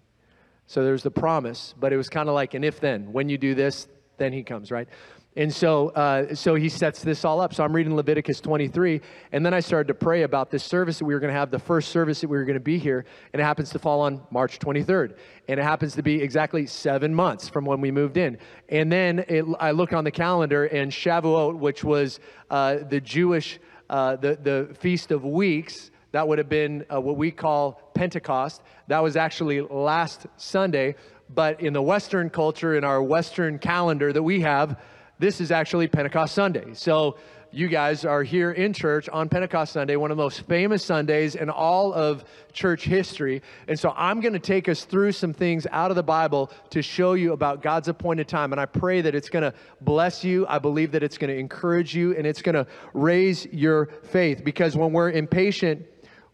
So 0.68 0.84
there's 0.84 1.02
the 1.02 1.10
promise, 1.10 1.74
but 1.80 1.92
it 1.92 1.98
was 1.98 2.08
kind 2.08 2.30
of 2.30 2.36
like 2.36 2.54
an 2.54 2.64
if 2.64 2.80
then. 2.80 3.12
When 3.12 3.30
you 3.30 3.40
do 3.40 3.56
this, 3.56 3.88
then 4.18 4.32
he 4.32 4.44
comes, 4.44 4.70
right? 4.70 4.88
And 5.36 5.54
so, 5.54 5.90
uh, 5.90 6.34
so 6.34 6.56
he 6.56 6.70
sets 6.70 7.04
this 7.04 7.24
all 7.24 7.40
up. 7.40 7.54
So 7.54 7.64
I'm 7.64 7.74
reading 7.74 7.96
Leviticus 7.96 8.42
23, 8.42 9.00
and 9.32 9.46
then 9.46 9.54
I 9.54 9.60
started 9.60 9.88
to 9.90 9.94
pray 9.94 10.24
about 10.24 10.50
this 10.50 10.64
service 10.64 10.98
that 11.00 11.06
we 11.06 11.14
were 11.14 11.20
going 11.20 11.32
to 11.32 11.40
have, 11.40 11.52
the 11.52 11.60
first 11.60 11.90
service 11.90 12.22
that 12.22 12.28
we 12.28 12.38
were 12.38 12.46
going 12.46 12.56
to 12.56 12.60
be 12.60 12.80
here, 12.80 13.06
and 13.32 13.40
it 13.40 13.46
happens 13.46 13.70
to 13.70 13.80
fall 13.80 14.02
on 14.02 14.22
March 14.32 14.58
23rd, 14.58 15.16
and 15.48 15.60
it 15.60 15.64
happens 15.64 15.94
to 15.96 16.02
be 16.02 16.20
exactly 16.20 16.66
seven 16.66 17.14
months 17.14 17.48
from 17.48 17.64
when 17.64 17.80
we 17.80 17.92
moved 17.92 18.18
in. 18.18 18.40
And 18.70 18.92
then 18.92 19.20
it, 19.28 19.46
I 19.60 19.70
look 19.72 19.94
on 19.94 20.04
the 20.04 20.12
calendar, 20.12 20.66
and 20.66 20.92
Shavuot, 20.92 21.58
which 21.60 21.84
was 21.84 22.20
uh, 22.50 22.78
the 22.90 23.00
Jewish, 23.00 23.60
uh, 23.90 24.16
the 24.16 24.36
the 24.36 24.76
feast 24.80 25.12
of 25.12 25.24
weeks, 25.24 25.92
that 26.12 26.28
would 26.28 26.40
have 26.40 26.50
been 26.50 26.86
uh, 26.92 27.00
what 27.00 27.18
we 27.18 27.30
call 27.30 27.92
Pentecost. 27.94 28.64
That 28.88 29.04
was 29.04 29.16
actually 29.16 29.62
last 29.62 30.26
Sunday, 30.38 30.96
but 31.30 31.62
in 31.62 31.74
the 31.74 31.82
Western 31.82 32.32
culture, 32.32 32.76
in 32.76 32.84
our 32.84 33.02
Western 33.04 33.60
calendar 33.60 34.12
that 34.12 34.24
we 34.24 34.42
have 34.42 34.80
this 35.20 35.42
is 35.42 35.52
actually 35.52 35.88
Pentecost 35.88 36.34
Sunday. 36.34 36.74
So 36.74 37.18
you 37.52 37.68
guys 37.68 38.06
are 38.06 38.24
here 38.24 38.52
in 38.52 38.74
church 38.74 39.10
on 39.10 39.28
Pentecost 39.28 39.74
Sunday, 39.74 39.96
one 39.96 40.12
of 40.12 40.18
the 40.18 40.24
most 40.24 40.42
famous 40.48 40.84
Sundays 40.84 41.36
in 41.36 41.50
all 41.50 41.94
of 41.94 42.24
church 42.54 42.86
history. 42.86 43.42
And 43.68 43.78
so 43.78 43.94
I'm 43.98 44.22
going 44.22 44.34
to 44.34 44.40
take 44.40 44.70
us 44.70 44.86
through 44.86 45.12
some 45.12 45.34
things 45.34 45.68
out 45.72 45.92
of 45.92 45.96
the 45.96 46.04
Bible 46.04 46.52
to 46.70 46.82
show 46.82 47.14
you 47.14 47.34
about 47.34 47.62
God's 47.62 47.88
appointed 47.88 48.28
time. 48.28 48.52
And 48.52 48.62
I 48.62 48.66
pray 48.66 49.02
that 49.02 49.14
it's 49.16 49.30
going 49.30 49.44
to 49.44 49.54
bless 49.82 50.24
you. 50.24 50.46
I 50.48 50.60
believe 50.60 50.92
that 50.94 51.04
it's 51.04 51.18
going 51.18 51.34
to 51.34 51.38
encourage 51.38 51.96
you 51.96 52.16
and 52.16 52.26
it's 52.26 52.42
going 52.42 52.56
to 52.56 52.68
raise 52.94 53.46
your 53.48 53.88
faith 54.04 54.44
because 54.44 54.78
when 54.78 54.94
we're 54.94 55.12
impatient 55.12 55.86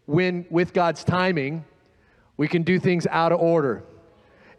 when 0.06 0.46
with 0.50 0.74
God's 0.74 1.04
timing, 1.04 1.66
we 2.38 2.48
can 2.48 2.64
do 2.64 2.80
things 2.80 3.08
out 3.10 3.32
of 3.32 3.40
order. 3.40 3.84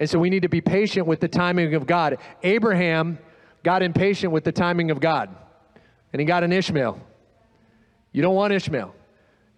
And 0.00 0.10
so 0.10 0.18
we 0.18 0.30
need 0.30 0.42
to 0.42 0.48
be 0.48 0.60
patient 0.60 1.06
with 1.06 1.20
the 1.20 1.28
timing 1.28 1.74
of 1.74 1.86
God. 1.86 2.18
Abraham 2.42 3.18
got 3.66 3.82
impatient 3.82 4.32
with 4.32 4.44
the 4.44 4.52
timing 4.52 4.92
of 4.92 5.00
God 5.00 5.28
and 6.12 6.20
he 6.20 6.24
got 6.24 6.44
an 6.44 6.52
Ishmael. 6.52 7.00
You 8.12 8.22
don't 8.22 8.36
want 8.36 8.52
Ishmael. 8.52 8.94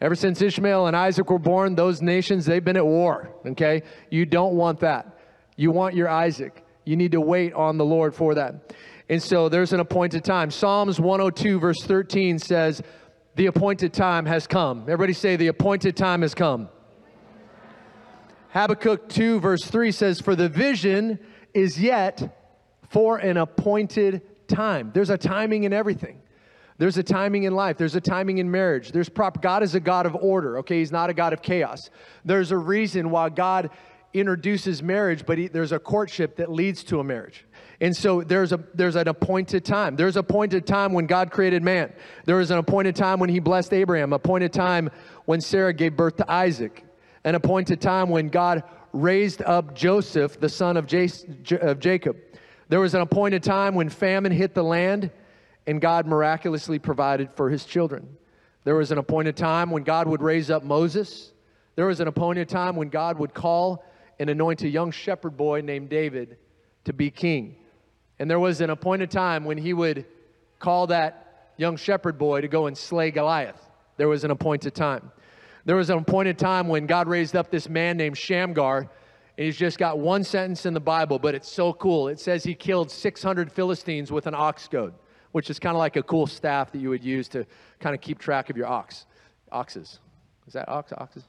Ever 0.00 0.14
since 0.14 0.40
Ishmael 0.40 0.86
and 0.86 0.96
Isaac 0.96 1.28
were 1.28 1.38
born, 1.38 1.74
those 1.74 2.00
nations, 2.00 2.46
they've 2.46 2.64
been 2.64 2.78
at 2.78 2.86
war, 2.86 3.28
okay? 3.44 3.82
You 4.08 4.24
don't 4.24 4.54
want 4.54 4.80
that. 4.80 5.18
You 5.56 5.72
want 5.72 5.94
your 5.94 6.08
Isaac. 6.08 6.64
You 6.86 6.96
need 6.96 7.12
to 7.12 7.20
wait 7.20 7.52
on 7.52 7.76
the 7.76 7.84
Lord 7.84 8.14
for 8.14 8.34
that. 8.36 8.72
And 9.10 9.22
so 9.22 9.50
there's 9.50 9.74
an 9.74 9.80
appointed 9.80 10.24
time. 10.24 10.50
Psalms 10.50 10.98
102, 10.98 11.60
verse 11.60 11.82
13 11.82 12.38
says, 12.38 12.82
The 13.36 13.44
appointed 13.44 13.92
time 13.92 14.24
has 14.24 14.46
come. 14.46 14.84
Everybody 14.84 15.12
say, 15.12 15.36
The 15.36 15.48
appointed 15.48 15.98
time 15.98 16.22
has 16.22 16.34
come. 16.34 16.70
Habakkuk 18.54 19.10
2, 19.10 19.40
verse 19.40 19.64
3 19.64 19.92
says, 19.92 20.18
For 20.18 20.34
the 20.34 20.48
vision 20.48 21.18
is 21.52 21.78
yet 21.78 22.37
for 22.88 23.18
an 23.18 23.36
appointed 23.36 24.22
time. 24.48 24.90
There's 24.94 25.10
a 25.10 25.18
timing 25.18 25.64
in 25.64 25.72
everything. 25.72 26.20
There's 26.78 26.96
a 26.96 27.02
timing 27.02 27.42
in 27.42 27.54
life. 27.54 27.76
There's 27.76 27.96
a 27.96 28.00
timing 28.00 28.38
in 28.38 28.50
marriage. 28.50 28.92
There's 28.92 29.08
prop. 29.08 29.42
God 29.42 29.62
is 29.62 29.74
a 29.74 29.80
God 29.80 30.06
of 30.06 30.14
order, 30.14 30.58
okay? 30.58 30.78
He's 30.78 30.92
not 30.92 31.10
a 31.10 31.14
God 31.14 31.32
of 31.32 31.42
chaos. 31.42 31.90
There's 32.24 32.52
a 32.52 32.56
reason 32.56 33.10
why 33.10 33.30
God 33.30 33.70
introduces 34.14 34.82
marriage, 34.82 35.26
but 35.26 35.38
he, 35.38 35.48
there's 35.48 35.72
a 35.72 35.78
courtship 35.78 36.36
that 36.36 36.50
leads 36.50 36.84
to 36.84 37.00
a 37.00 37.04
marriage. 37.04 37.44
And 37.80 37.96
so 37.96 38.22
there's 38.22 38.52
a 38.52 38.60
there's 38.74 38.96
an 38.96 39.06
appointed 39.06 39.64
time. 39.64 39.96
There's 39.96 40.16
a 40.16 40.20
appointed 40.20 40.66
time 40.66 40.92
when 40.92 41.06
God 41.06 41.30
created 41.30 41.62
man. 41.62 41.92
There 42.24 42.36
was 42.36 42.50
an 42.50 42.58
appointed 42.58 42.96
time 42.96 43.20
when 43.20 43.28
he 43.28 43.38
blessed 43.38 43.72
Abraham, 43.72 44.12
appointed 44.12 44.52
time 44.52 44.90
when 45.26 45.40
Sarah 45.40 45.72
gave 45.72 45.96
birth 45.96 46.16
to 46.16 46.30
Isaac, 46.30 46.84
an 47.24 47.34
appointed 47.34 47.80
time 47.80 48.08
when 48.08 48.28
God 48.28 48.64
raised 48.92 49.42
up 49.42 49.74
Joseph, 49.74 50.40
the 50.40 50.48
son 50.48 50.76
of, 50.76 50.92
of 51.60 51.78
Jacob. 51.78 52.16
There 52.68 52.80
was 52.80 52.94
an 52.94 53.00
appointed 53.00 53.42
time 53.42 53.74
when 53.74 53.88
famine 53.88 54.32
hit 54.32 54.54
the 54.54 54.62
land 54.62 55.10
and 55.66 55.80
God 55.80 56.06
miraculously 56.06 56.78
provided 56.78 57.32
for 57.32 57.50
his 57.50 57.64
children. 57.64 58.16
There 58.64 58.74
was 58.74 58.90
an 58.90 58.98
appointed 58.98 59.36
time 59.36 59.70
when 59.70 59.84
God 59.84 60.06
would 60.08 60.22
raise 60.22 60.50
up 60.50 60.62
Moses. 60.62 61.32
There 61.76 61.86
was 61.86 62.00
an 62.00 62.08
appointed 62.08 62.48
time 62.48 62.76
when 62.76 62.88
God 62.88 63.18
would 63.18 63.32
call 63.32 63.84
and 64.18 64.28
anoint 64.28 64.62
a 64.62 64.68
young 64.68 64.90
shepherd 64.90 65.36
boy 65.36 65.60
named 65.62 65.88
David 65.88 66.36
to 66.84 66.92
be 66.92 67.10
king. 67.10 67.56
And 68.18 68.30
there 68.30 68.40
was 68.40 68.60
an 68.60 68.70
appointed 68.70 69.10
time 69.10 69.44
when 69.44 69.58
he 69.58 69.72
would 69.72 70.04
call 70.58 70.88
that 70.88 71.52
young 71.56 71.76
shepherd 71.76 72.18
boy 72.18 72.40
to 72.40 72.48
go 72.48 72.66
and 72.66 72.76
slay 72.76 73.10
Goliath. 73.10 73.60
There 73.96 74.08
was 74.08 74.24
an 74.24 74.30
appointed 74.30 74.74
time. 74.74 75.12
There 75.64 75.76
was 75.76 75.90
an 75.90 75.98
appointed 75.98 76.38
time 76.38 76.68
when 76.68 76.86
God 76.86 77.08
raised 77.08 77.36
up 77.36 77.50
this 77.50 77.68
man 77.68 77.96
named 77.96 78.18
Shamgar 78.18 78.90
he's 79.44 79.56
just 79.56 79.78
got 79.78 79.98
one 79.98 80.24
sentence 80.24 80.66
in 80.66 80.74
the 80.74 80.80
Bible, 80.80 81.18
but 81.18 81.34
it's 81.34 81.48
so 81.48 81.72
cool. 81.72 82.08
It 82.08 82.20
says 82.20 82.44
he 82.44 82.54
killed 82.54 82.90
600 82.90 83.50
Philistines 83.52 84.10
with 84.10 84.26
an 84.26 84.34
ox 84.34 84.68
goad, 84.68 84.94
which 85.32 85.48
is 85.50 85.58
kind 85.58 85.76
of 85.76 85.78
like 85.78 85.96
a 85.96 86.02
cool 86.02 86.26
staff 86.26 86.72
that 86.72 86.78
you 86.78 86.90
would 86.90 87.04
use 87.04 87.28
to 87.28 87.46
kind 87.80 87.94
of 87.94 88.00
keep 88.00 88.18
track 88.18 88.50
of 88.50 88.56
your 88.56 88.66
ox. 88.66 89.06
Oxes. 89.52 90.00
Is 90.46 90.54
that 90.54 90.68
ox? 90.68 90.92
Oxes? 90.92 91.24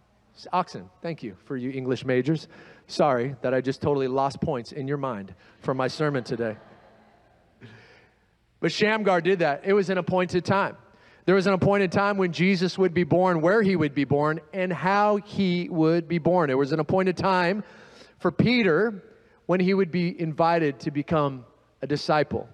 Oxen. 0.53 0.89
Thank 1.01 1.21
you 1.21 1.35
for 1.45 1.57
you 1.57 1.71
English 1.71 2.05
majors. 2.05 2.47
Sorry 2.87 3.35
that 3.41 3.53
I 3.53 3.61
just 3.61 3.81
totally 3.81 4.07
lost 4.07 4.41
points 4.41 4.71
in 4.71 4.87
your 4.87 4.97
mind 4.97 5.33
for 5.61 5.73
my 5.73 5.87
sermon 5.87 6.23
today. 6.23 6.57
But 8.59 8.71
Shamgar 8.71 9.21
did 9.21 9.39
that. 9.39 9.61
It 9.63 9.73
was 9.73 9.89
an 9.89 9.97
appointed 9.97 10.45
time. 10.45 10.75
There 11.25 11.35
was 11.35 11.45
an 11.45 11.53
appointed 11.53 11.91
time 11.91 12.17
when 12.17 12.31
Jesus 12.31 12.77
would 12.77 12.93
be 12.93 13.03
born, 13.03 13.41
where 13.41 13.61
he 13.61 13.75
would 13.75 13.93
be 13.93 14.03
born, 14.03 14.39
and 14.51 14.73
how 14.73 15.17
he 15.17 15.69
would 15.69 16.07
be 16.07 16.17
born. 16.17 16.49
It 16.49 16.57
was 16.57 16.71
an 16.71 16.79
appointed 16.79 17.17
time 17.17 17.63
for 18.19 18.31
Peter 18.31 19.03
when 19.45 19.59
he 19.59 19.73
would 19.73 19.91
be 19.91 20.19
invited 20.19 20.79
to 20.81 20.91
become 20.91 21.45
a 21.81 21.87
disciple. 21.87 22.47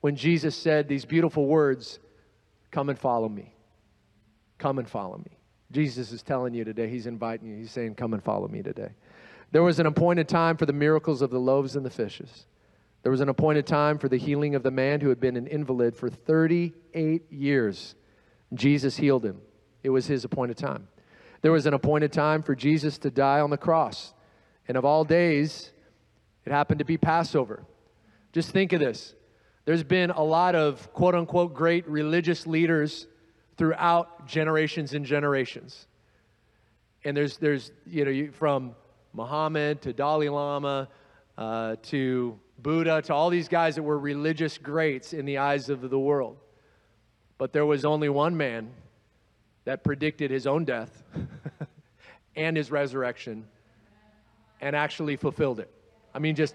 When 0.00 0.16
Jesus 0.16 0.56
said 0.56 0.88
these 0.88 1.04
beautiful 1.04 1.46
words, 1.46 1.98
Come 2.70 2.88
and 2.88 2.98
follow 2.98 3.28
me. 3.28 3.54
Come 4.58 4.78
and 4.78 4.88
follow 4.88 5.18
me. 5.18 5.38
Jesus 5.72 6.12
is 6.12 6.22
telling 6.22 6.52
you 6.52 6.64
today, 6.64 6.88
He's 6.88 7.06
inviting 7.06 7.48
you. 7.48 7.56
He's 7.56 7.70
saying, 7.70 7.94
Come 7.94 8.12
and 8.12 8.22
follow 8.22 8.48
me 8.48 8.62
today. 8.62 8.90
There 9.52 9.62
was 9.62 9.78
an 9.78 9.86
appointed 9.86 10.28
time 10.28 10.56
for 10.56 10.66
the 10.66 10.72
miracles 10.72 11.22
of 11.22 11.30
the 11.30 11.38
loaves 11.38 11.76
and 11.76 11.86
the 11.86 11.90
fishes. 11.90 12.46
There 13.02 13.12
was 13.12 13.20
an 13.20 13.28
appointed 13.28 13.66
time 13.66 13.98
for 13.98 14.08
the 14.08 14.18
healing 14.18 14.56
of 14.56 14.64
the 14.64 14.70
man 14.70 15.00
who 15.00 15.08
had 15.08 15.20
been 15.20 15.36
an 15.36 15.46
invalid 15.46 15.94
for 15.94 16.10
38 16.10 17.30
years. 17.30 17.94
Jesus 18.52 18.96
healed 18.96 19.24
him. 19.24 19.40
It 19.84 19.90
was 19.90 20.06
his 20.06 20.24
appointed 20.24 20.56
time. 20.56 20.88
There 21.42 21.52
was 21.52 21.66
an 21.66 21.74
appointed 21.74 22.12
time 22.12 22.42
for 22.42 22.56
Jesus 22.56 22.98
to 22.98 23.10
die 23.10 23.40
on 23.40 23.50
the 23.50 23.56
cross. 23.56 24.12
And 24.68 24.76
of 24.76 24.84
all 24.84 25.04
days, 25.04 25.70
it 26.44 26.52
happened 26.52 26.78
to 26.78 26.84
be 26.84 26.96
Passover. 26.96 27.64
Just 28.32 28.50
think 28.50 28.72
of 28.72 28.80
this. 28.80 29.14
There's 29.64 29.84
been 29.84 30.10
a 30.10 30.22
lot 30.22 30.54
of 30.54 30.92
quote 30.92 31.14
unquote 31.14 31.54
great 31.54 31.88
religious 31.88 32.46
leaders 32.46 33.06
throughout 33.56 34.26
generations 34.26 34.94
and 34.94 35.04
generations. 35.04 35.86
And 37.04 37.16
there's, 37.16 37.36
there's 37.38 37.72
you 37.86 38.04
know, 38.04 38.32
from 38.32 38.74
Muhammad 39.12 39.82
to 39.82 39.92
Dalai 39.92 40.28
Lama 40.28 40.88
uh, 41.38 41.76
to 41.84 42.38
Buddha 42.58 43.02
to 43.02 43.14
all 43.14 43.30
these 43.30 43.48
guys 43.48 43.74
that 43.76 43.82
were 43.82 43.98
religious 43.98 44.58
greats 44.58 45.12
in 45.12 45.24
the 45.24 45.38
eyes 45.38 45.68
of 45.68 45.88
the 45.88 45.98
world. 45.98 46.36
But 47.38 47.52
there 47.52 47.66
was 47.66 47.84
only 47.84 48.08
one 48.08 48.36
man 48.36 48.70
that 49.64 49.84
predicted 49.84 50.30
his 50.30 50.46
own 50.46 50.64
death 50.64 51.02
and 52.36 52.56
his 52.56 52.70
resurrection 52.70 53.46
and 54.60 54.74
actually 54.74 55.16
fulfilled 55.16 55.60
it. 55.60 55.70
I 56.14 56.18
mean, 56.18 56.34
just 56.34 56.54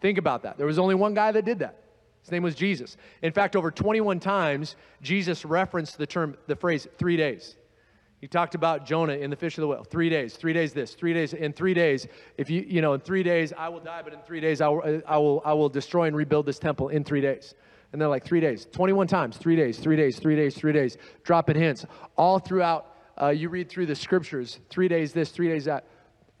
think 0.00 0.18
about 0.18 0.42
that. 0.42 0.58
There 0.58 0.66
was 0.66 0.78
only 0.78 0.94
one 0.94 1.14
guy 1.14 1.32
that 1.32 1.44
did 1.44 1.60
that. 1.60 1.80
His 2.22 2.30
name 2.30 2.42
was 2.42 2.54
Jesus. 2.54 2.96
In 3.22 3.32
fact, 3.32 3.56
over 3.56 3.70
21 3.70 4.20
times, 4.20 4.76
Jesus 5.00 5.44
referenced 5.44 5.96
the 5.96 6.06
term, 6.06 6.36
the 6.46 6.56
phrase, 6.56 6.86
three 6.98 7.16
days. 7.16 7.56
He 8.20 8.28
talked 8.28 8.54
about 8.54 8.84
Jonah 8.84 9.14
in 9.14 9.30
the 9.30 9.36
fish 9.36 9.56
of 9.56 9.62
the 9.62 9.68
whale. 9.68 9.82
Three 9.82 10.10
days, 10.10 10.36
three 10.36 10.52
days 10.52 10.74
this, 10.74 10.92
three 10.92 11.14
days, 11.14 11.32
in 11.32 11.54
three 11.54 11.72
days, 11.72 12.06
if 12.36 12.50
you, 12.50 12.62
you 12.68 12.82
know, 12.82 12.92
in 12.92 13.00
three 13.00 13.22
days 13.22 13.54
I 13.56 13.70
will 13.70 13.80
die, 13.80 14.02
but 14.02 14.12
in 14.12 14.20
three 14.20 14.40
days 14.40 14.60
I 14.60 14.68
will, 14.68 15.02
I 15.06 15.16
will, 15.16 15.40
I 15.44 15.54
will 15.54 15.70
destroy 15.70 16.04
and 16.04 16.14
rebuild 16.14 16.44
this 16.44 16.58
temple 16.58 16.90
in 16.90 17.02
three 17.02 17.22
days. 17.22 17.54
And 17.92 18.00
they're 18.00 18.08
like, 18.08 18.24
three 18.24 18.40
days, 18.40 18.68
21 18.70 19.06
times, 19.06 19.38
three 19.38 19.56
days, 19.56 19.78
three 19.78 19.96
days, 19.96 20.18
three 20.18 20.36
days, 20.36 20.54
three 20.54 20.72
days, 20.72 20.98
dropping 21.24 21.56
hints. 21.56 21.86
All 22.16 22.38
throughout, 22.38 22.94
uh, 23.20 23.28
you 23.28 23.48
read 23.48 23.70
through 23.70 23.86
the 23.86 23.96
scriptures, 23.96 24.60
three 24.68 24.86
days 24.86 25.12
this, 25.12 25.30
three 25.30 25.48
days 25.48 25.64
that. 25.64 25.86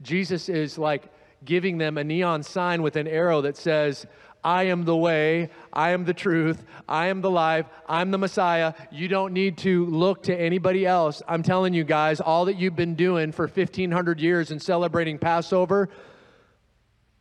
Jesus 0.02 0.48
is 0.48 0.78
like 0.78 1.10
giving 1.44 1.78
them 1.78 1.98
a 1.98 2.04
neon 2.04 2.42
sign 2.42 2.82
with 2.82 2.96
an 2.96 3.06
arrow 3.06 3.40
that 3.42 3.56
says, 3.56 4.06
I 4.42 4.64
am 4.64 4.84
the 4.84 4.96
way, 4.96 5.50
I 5.72 5.90
am 5.90 6.04
the 6.04 6.14
truth, 6.14 6.64
I 6.88 7.08
am 7.08 7.20
the 7.20 7.30
life, 7.30 7.66
I'm 7.86 8.10
the 8.10 8.18
Messiah. 8.18 8.72
You 8.90 9.08
don't 9.08 9.32
need 9.32 9.58
to 9.58 9.84
look 9.86 10.22
to 10.24 10.34
anybody 10.34 10.86
else. 10.86 11.22
I'm 11.28 11.42
telling 11.42 11.74
you 11.74 11.84
guys, 11.84 12.20
all 12.20 12.46
that 12.46 12.58
you've 12.58 12.76
been 12.76 12.94
doing 12.94 13.32
for 13.32 13.46
1500 13.46 14.20
years 14.20 14.50
and 14.50 14.60
celebrating 14.62 15.18
Passover, 15.18 15.90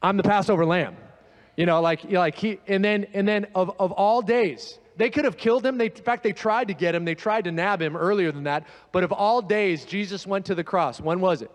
I'm 0.02 0.16
the 0.16 0.24
Passover 0.24 0.66
lamb. 0.66 0.96
You 1.58 1.66
know, 1.66 1.82
like 1.82 2.10
like 2.10 2.36
he 2.36 2.58
and 2.68 2.84
then 2.84 3.06
and 3.14 3.28
then 3.28 3.48
of, 3.54 3.76
of 3.80 3.92
all 3.92 4.22
days, 4.22 4.80
they 4.96 5.10
could 5.10 5.26
have 5.26 5.36
killed 5.36 5.66
him. 5.66 5.78
They, 5.78 5.88
in 5.88 5.92
fact, 5.92 6.24
they 6.24 6.32
tried 6.32 6.70
to 6.70 6.74
get 6.74 6.96
him. 6.96 7.04
They 7.04 7.16
tried 7.16 7.44
to 7.46 7.52
nab 7.52 7.82
him 7.82 7.98
earlier 7.98 8.32
than 8.32 8.46
that. 8.46 8.66
But 8.94 9.04
of 9.04 9.12
all 9.12 9.42
days, 9.42 9.84
Jesus 9.84 10.26
went 10.26 10.46
to 10.46 10.56
the 10.56 10.64
cross. 10.64 11.02
When 11.02 11.20
was 11.20 11.42
it? 11.42 11.52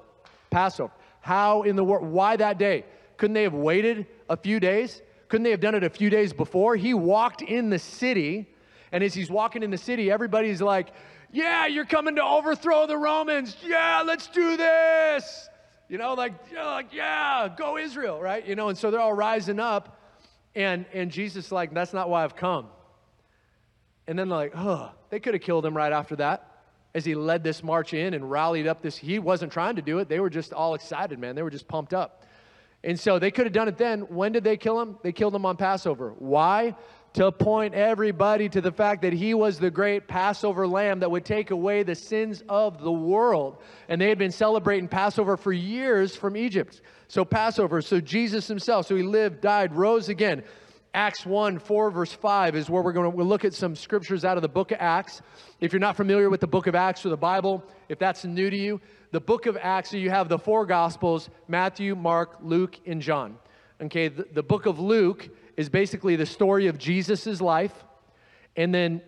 Passover. 0.50 0.92
How 1.24 1.62
in 1.62 1.74
the 1.74 1.82
world? 1.82 2.06
Why 2.06 2.36
that 2.36 2.58
day? 2.58 2.84
Couldn't 3.16 3.32
they 3.32 3.44
have 3.44 3.54
waited 3.54 4.06
a 4.28 4.36
few 4.36 4.60
days? 4.60 5.00
Couldn't 5.28 5.44
they 5.44 5.52
have 5.52 5.60
done 5.60 5.74
it 5.74 5.82
a 5.82 5.88
few 5.88 6.10
days 6.10 6.34
before? 6.34 6.76
He 6.76 6.92
walked 6.92 7.40
in 7.40 7.70
the 7.70 7.78
city, 7.78 8.46
and 8.92 9.02
as 9.02 9.14
he's 9.14 9.30
walking 9.30 9.62
in 9.62 9.70
the 9.70 9.78
city, 9.78 10.10
everybody's 10.10 10.60
like, 10.60 10.88
Yeah, 11.32 11.66
you're 11.66 11.86
coming 11.86 12.16
to 12.16 12.22
overthrow 12.22 12.86
the 12.86 12.98
Romans. 12.98 13.56
Yeah, 13.64 14.02
let's 14.04 14.26
do 14.26 14.58
this. 14.58 15.48
You 15.88 15.96
know, 15.96 16.12
like, 16.12 16.34
yeah, 16.52 17.48
go 17.56 17.78
Israel, 17.78 18.20
right? 18.20 18.46
You 18.46 18.54
know, 18.54 18.68
and 18.68 18.76
so 18.76 18.90
they're 18.90 19.00
all 19.00 19.14
rising 19.14 19.58
up, 19.58 19.98
and 20.54 20.84
and 20.92 21.10
Jesus 21.10 21.50
like, 21.50 21.72
that's 21.72 21.94
not 21.94 22.10
why 22.10 22.22
I've 22.22 22.36
come. 22.36 22.66
And 24.06 24.18
then 24.18 24.28
like, 24.28 24.52
oh, 24.54 24.90
they 25.08 25.20
could 25.20 25.32
have 25.32 25.42
killed 25.42 25.64
him 25.64 25.74
right 25.74 25.92
after 25.92 26.16
that 26.16 26.53
as 26.94 27.04
he 27.04 27.14
led 27.14 27.42
this 27.42 27.62
march 27.62 27.92
in 27.92 28.14
and 28.14 28.30
rallied 28.30 28.66
up 28.66 28.80
this. 28.80 28.96
He 28.96 29.18
wasn't 29.18 29.52
trying 29.52 29.76
to 29.76 29.82
do 29.82 29.98
it. 29.98 30.08
They 30.08 30.20
were 30.20 30.30
just 30.30 30.52
all 30.52 30.74
excited, 30.74 31.18
man. 31.18 31.34
They 31.34 31.42
were 31.42 31.50
just 31.50 31.66
pumped 31.66 31.92
up. 31.92 32.24
And 32.84 33.00
so 33.00 33.18
they 33.18 33.30
could 33.30 33.46
have 33.46 33.52
done 33.52 33.66
it 33.66 33.78
then. 33.78 34.02
When 34.02 34.32
did 34.32 34.44
they 34.44 34.56
kill 34.56 34.80
him? 34.80 34.98
They 35.02 35.12
killed 35.12 35.34
him 35.34 35.46
on 35.46 35.56
Passover. 35.56 36.14
Why? 36.18 36.76
To 37.14 37.32
point 37.32 37.74
everybody 37.74 38.48
to 38.48 38.60
the 38.60 38.72
fact 38.72 39.02
that 39.02 39.12
he 39.12 39.34
was 39.34 39.58
the 39.58 39.70
great 39.70 40.06
Passover 40.06 40.66
lamb 40.66 41.00
that 41.00 41.10
would 41.10 41.24
take 41.24 41.50
away 41.50 41.82
the 41.82 41.94
sins 41.94 42.42
of 42.48 42.82
the 42.82 42.92
world. 42.92 43.58
And 43.88 44.00
they 44.00 44.08
had 44.08 44.18
been 44.18 44.32
celebrating 44.32 44.88
Passover 44.88 45.36
for 45.36 45.52
years 45.52 46.14
from 46.14 46.36
Egypt. 46.36 46.82
So, 47.08 47.24
Passover, 47.24 47.80
so 47.80 48.00
Jesus 48.00 48.48
himself, 48.48 48.86
so 48.86 48.96
he 48.96 49.02
lived, 49.02 49.40
died, 49.40 49.74
rose 49.74 50.08
again. 50.08 50.42
Acts 50.94 51.26
1, 51.26 51.58
4, 51.58 51.90
verse 51.90 52.12
5 52.12 52.54
is 52.54 52.70
where 52.70 52.80
we're 52.80 52.92
going 52.92 53.10
to 53.10 53.16
we'll 53.16 53.26
look 53.26 53.44
at 53.44 53.52
some 53.52 53.74
scriptures 53.74 54.24
out 54.24 54.38
of 54.38 54.42
the 54.42 54.48
book 54.48 54.70
of 54.70 54.78
Acts. 54.80 55.22
If 55.60 55.72
you're 55.72 55.80
not 55.80 55.96
familiar 55.96 56.30
with 56.30 56.40
the 56.40 56.46
book 56.46 56.68
of 56.68 56.76
Acts 56.76 57.04
or 57.04 57.08
the 57.08 57.16
Bible, 57.16 57.64
if 57.88 57.98
that's 57.98 58.24
new 58.24 58.48
to 58.48 58.56
you, 58.56 58.80
the 59.10 59.20
book 59.20 59.46
of 59.46 59.58
Acts, 59.60 59.90
so 59.90 59.96
you 59.96 60.10
have 60.10 60.28
the 60.28 60.38
four 60.38 60.64
gospels 60.64 61.30
Matthew, 61.48 61.96
Mark, 61.96 62.38
Luke, 62.40 62.78
and 62.86 63.02
John. 63.02 63.38
Okay, 63.82 64.06
the, 64.06 64.24
the 64.32 64.42
book 64.42 64.66
of 64.66 64.78
Luke 64.78 65.28
is 65.56 65.68
basically 65.68 66.14
the 66.14 66.26
story 66.26 66.68
of 66.68 66.78
Jesus' 66.78 67.40
life. 67.40 67.84
And 68.56 68.72
then 68.72 69.02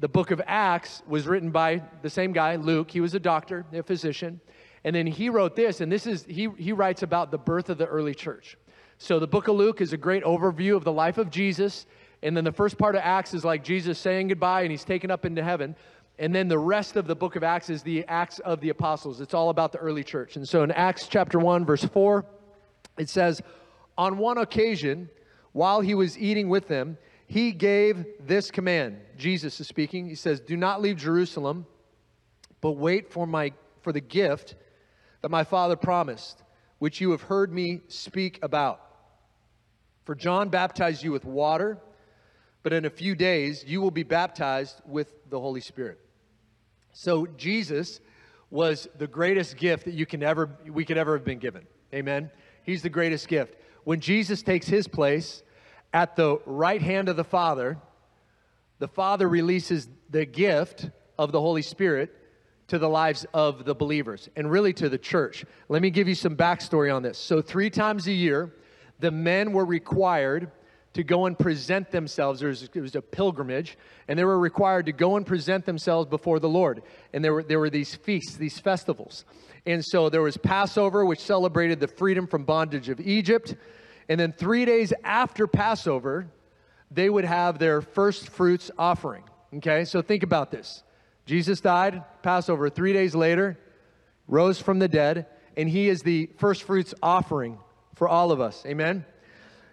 The 0.00 0.08
book 0.08 0.30
of 0.30 0.40
Acts 0.46 1.02
was 1.06 1.26
written 1.26 1.50
by 1.50 1.82
the 2.00 2.08
same 2.08 2.32
guy, 2.32 2.56
Luke. 2.56 2.90
He 2.90 3.02
was 3.02 3.14
a 3.14 3.20
doctor, 3.20 3.66
a 3.70 3.82
physician. 3.82 4.40
And 4.82 4.96
then 4.96 5.06
he 5.06 5.28
wrote 5.28 5.54
this, 5.54 5.82
and 5.82 5.92
this 5.92 6.06
is, 6.06 6.24
he, 6.24 6.48
he 6.56 6.72
writes 6.72 7.02
about 7.02 7.30
the 7.30 7.36
birth 7.36 7.68
of 7.68 7.76
the 7.76 7.84
early 7.84 8.14
church. 8.14 8.56
So 9.02 9.18
the 9.18 9.26
book 9.26 9.48
of 9.48 9.56
Luke 9.56 9.80
is 9.80 9.94
a 9.94 9.96
great 9.96 10.24
overview 10.24 10.76
of 10.76 10.84
the 10.84 10.92
life 10.92 11.16
of 11.16 11.30
Jesus. 11.30 11.86
And 12.22 12.36
then 12.36 12.44
the 12.44 12.52
first 12.52 12.76
part 12.76 12.94
of 12.94 13.00
Acts 13.02 13.32
is 13.32 13.46
like 13.46 13.64
Jesus 13.64 13.98
saying 13.98 14.28
goodbye 14.28 14.60
and 14.60 14.70
he's 14.70 14.84
taken 14.84 15.10
up 15.10 15.24
into 15.24 15.42
heaven. 15.42 15.74
And 16.18 16.34
then 16.34 16.48
the 16.48 16.58
rest 16.58 16.96
of 16.96 17.06
the 17.06 17.16
book 17.16 17.34
of 17.34 17.42
Acts 17.42 17.70
is 17.70 17.82
the 17.82 18.04
Acts 18.08 18.40
of 18.40 18.60
the 18.60 18.68
Apostles. 18.68 19.22
It's 19.22 19.32
all 19.32 19.48
about 19.48 19.72
the 19.72 19.78
early 19.78 20.04
church. 20.04 20.36
And 20.36 20.46
so 20.46 20.62
in 20.64 20.70
Acts 20.70 21.08
chapter 21.08 21.38
1, 21.38 21.64
verse 21.64 21.82
4, 21.82 22.26
it 22.98 23.08
says, 23.08 23.40
On 23.96 24.18
one 24.18 24.36
occasion, 24.36 25.08
while 25.52 25.80
he 25.80 25.94
was 25.94 26.18
eating 26.18 26.50
with 26.50 26.68
them, 26.68 26.98
he 27.26 27.52
gave 27.52 28.04
this 28.20 28.50
command. 28.50 28.98
Jesus 29.16 29.58
is 29.60 29.66
speaking. 29.66 30.10
He 30.10 30.14
says, 30.14 30.40
Do 30.40 30.58
not 30.58 30.82
leave 30.82 30.98
Jerusalem, 30.98 31.64
but 32.60 32.72
wait 32.72 33.10
for, 33.10 33.26
my, 33.26 33.52
for 33.80 33.94
the 33.94 34.00
gift 34.02 34.56
that 35.22 35.30
my 35.30 35.42
Father 35.42 35.74
promised, 35.74 36.42
which 36.80 37.00
you 37.00 37.12
have 37.12 37.22
heard 37.22 37.50
me 37.50 37.80
speak 37.88 38.38
about. 38.42 38.88
For 40.04 40.14
John 40.14 40.48
baptized 40.48 41.02
you 41.02 41.12
with 41.12 41.24
water, 41.24 41.78
but 42.62 42.72
in 42.72 42.84
a 42.84 42.90
few 42.90 43.14
days 43.14 43.64
you 43.66 43.80
will 43.80 43.90
be 43.90 44.02
baptized 44.02 44.80
with 44.86 45.12
the 45.30 45.38
Holy 45.38 45.60
Spirit. 45.60 45.98
So 46.92 47.26
Jesus 47.26 48.00
was 48.50 48.88
the 48.98 49.06
greatest 49.06 49.56
gift 49.56 49.84
that 49.84 49.94
you 49.94 50.06
can 50.06 50.22
ever 50.22 50.50
we 50.66 50.84
could 50.84 50.98
ever 50.98 51.16
have 51.16 51.24
been 51.24 51.38
given. 51.38 51.66
Amen. 51.94 52.30
He's 52.64 52.82
the 52.82 52.90
greatest 52.90 53.28
gift. 53.28 53.56
When 53.84 54.00
Jesus 54.00 54.42
takes 54.42 54.66
his 54.66 54.86
place 54.88 55.42
at 55.92 56.16
the 56.16 56.38
right 56.46 56.82
hand 56.82 57.08
of 57.08 57.16
the 57.16 57.24
Father, 57.24 57.78
the 58.78 58.88
Father 58.88 59.28
releases 59.28 59.88
the 60.08 60.24
gift 60.24 60.90
of 61.18 61.32
the 61.32 61.40
Holy 61.40 61.62
Spirit 61.62 62.16
to 62.68 62.78
the 62.78 62.88
lives 62.88 63.26
of 63.34 63.64
the 63.64 63.74
believers 63.74 64.28
and 64.36 64.50
really 64.50 64.72
to 64.72 64.88
the 64.88 64.98
church. 64.98 65.44
Let 65.68 65.82
me 65.82 65.90
give 65.90 66.08
you 66.08 66.14
some 66.14 66.36
backstory 66.36 66.94
on 66.94 67.02
this. 67.02 67.18
So, 67.18 67.42
three 67.42 67.68
times 67.68 68.06
a 68.06 68.12
year, 68.12 68.54
the 69.00 69.10
men 69.10 69.52
were 69.52 69.64
required 69.64 70.50
to 70.92 71.04
go 71.04 71.26
and 71.26 71.38
present 71.38 71.90
themselves. 71.90 72.42
Was, 72.42 72.68
it 72.74 72.80
was 72.80 72.96
a 72.96 73.02
pilgrimage, 73.02 73.78
and 74.08 74.18
they 74.18 74.24
were 74.24 74.38
required 74.38 74.86
to 74.86 74.92
go 74.92 75.16
and 75.16 75.26
present 75.26 75.64
themselves 75.64 76.08
before 76.08 76.40
the 76.40 76.48
Lord. 76.48 76.82
And 77.12 77.24
there 77.24 77.34
were, 77.34 77.42
there 77.42 77.60
were 77.60 77.70
these 77.70 77.94
feasts, 77.94 78.36
these 78.36 78.58
festivals. 78.58 79.24
And 79.66 79.84
so 79.84 80.08
there 80.08 80.22
was 80.22 80.36
Passover, 80.36 81.04
which 81.04 81.20
celebrated 81.20 81.80
the 81.80 81.88
freedom 81.88 82.26
from 82.26 82.44
bondage 82.44 82.88
of 82.88 83.00
Egypt. 83.00 83.54
And 84.08 84.18
then 84.18 84.32
three 84.32 84.64
days 84.64 84.92
after 85.04 85.46
Passover, 85.46 86.26
they 86.90 87.08
would 87.08 87.24
have 87.24 87.58
their 87.58 87.80
first 87.80 88.28
fruits 88.28 88.70
offering. 88.78 89.22
Okay, 89.54 89.84
so 89.84 90.02
think 90.02 90.22
about 90.22 90.50
this. 90.50 90.82
Jesus 91.26 91.60
died, 91.60 92.02
Passover, 92.22 92.68
three 92.70 92.92
days 92.92 93.14
later, 93.14 93.58
rose 94.26 94.60
from 94.60 94.78
the 94.78 94.88
dead, 94.88 95.26
and 95.56 95.68
he 95.68 95.88
is 95.88 96.02
the 96.02 96.30
first 96.38 96.64
fruits 96.64 96.94
offering 97.02 97.58
for 98.00 98.08
all 98.08 98.32
of 98.32 98.40
us. 98.40 98.64
Amen? 98.64 99.04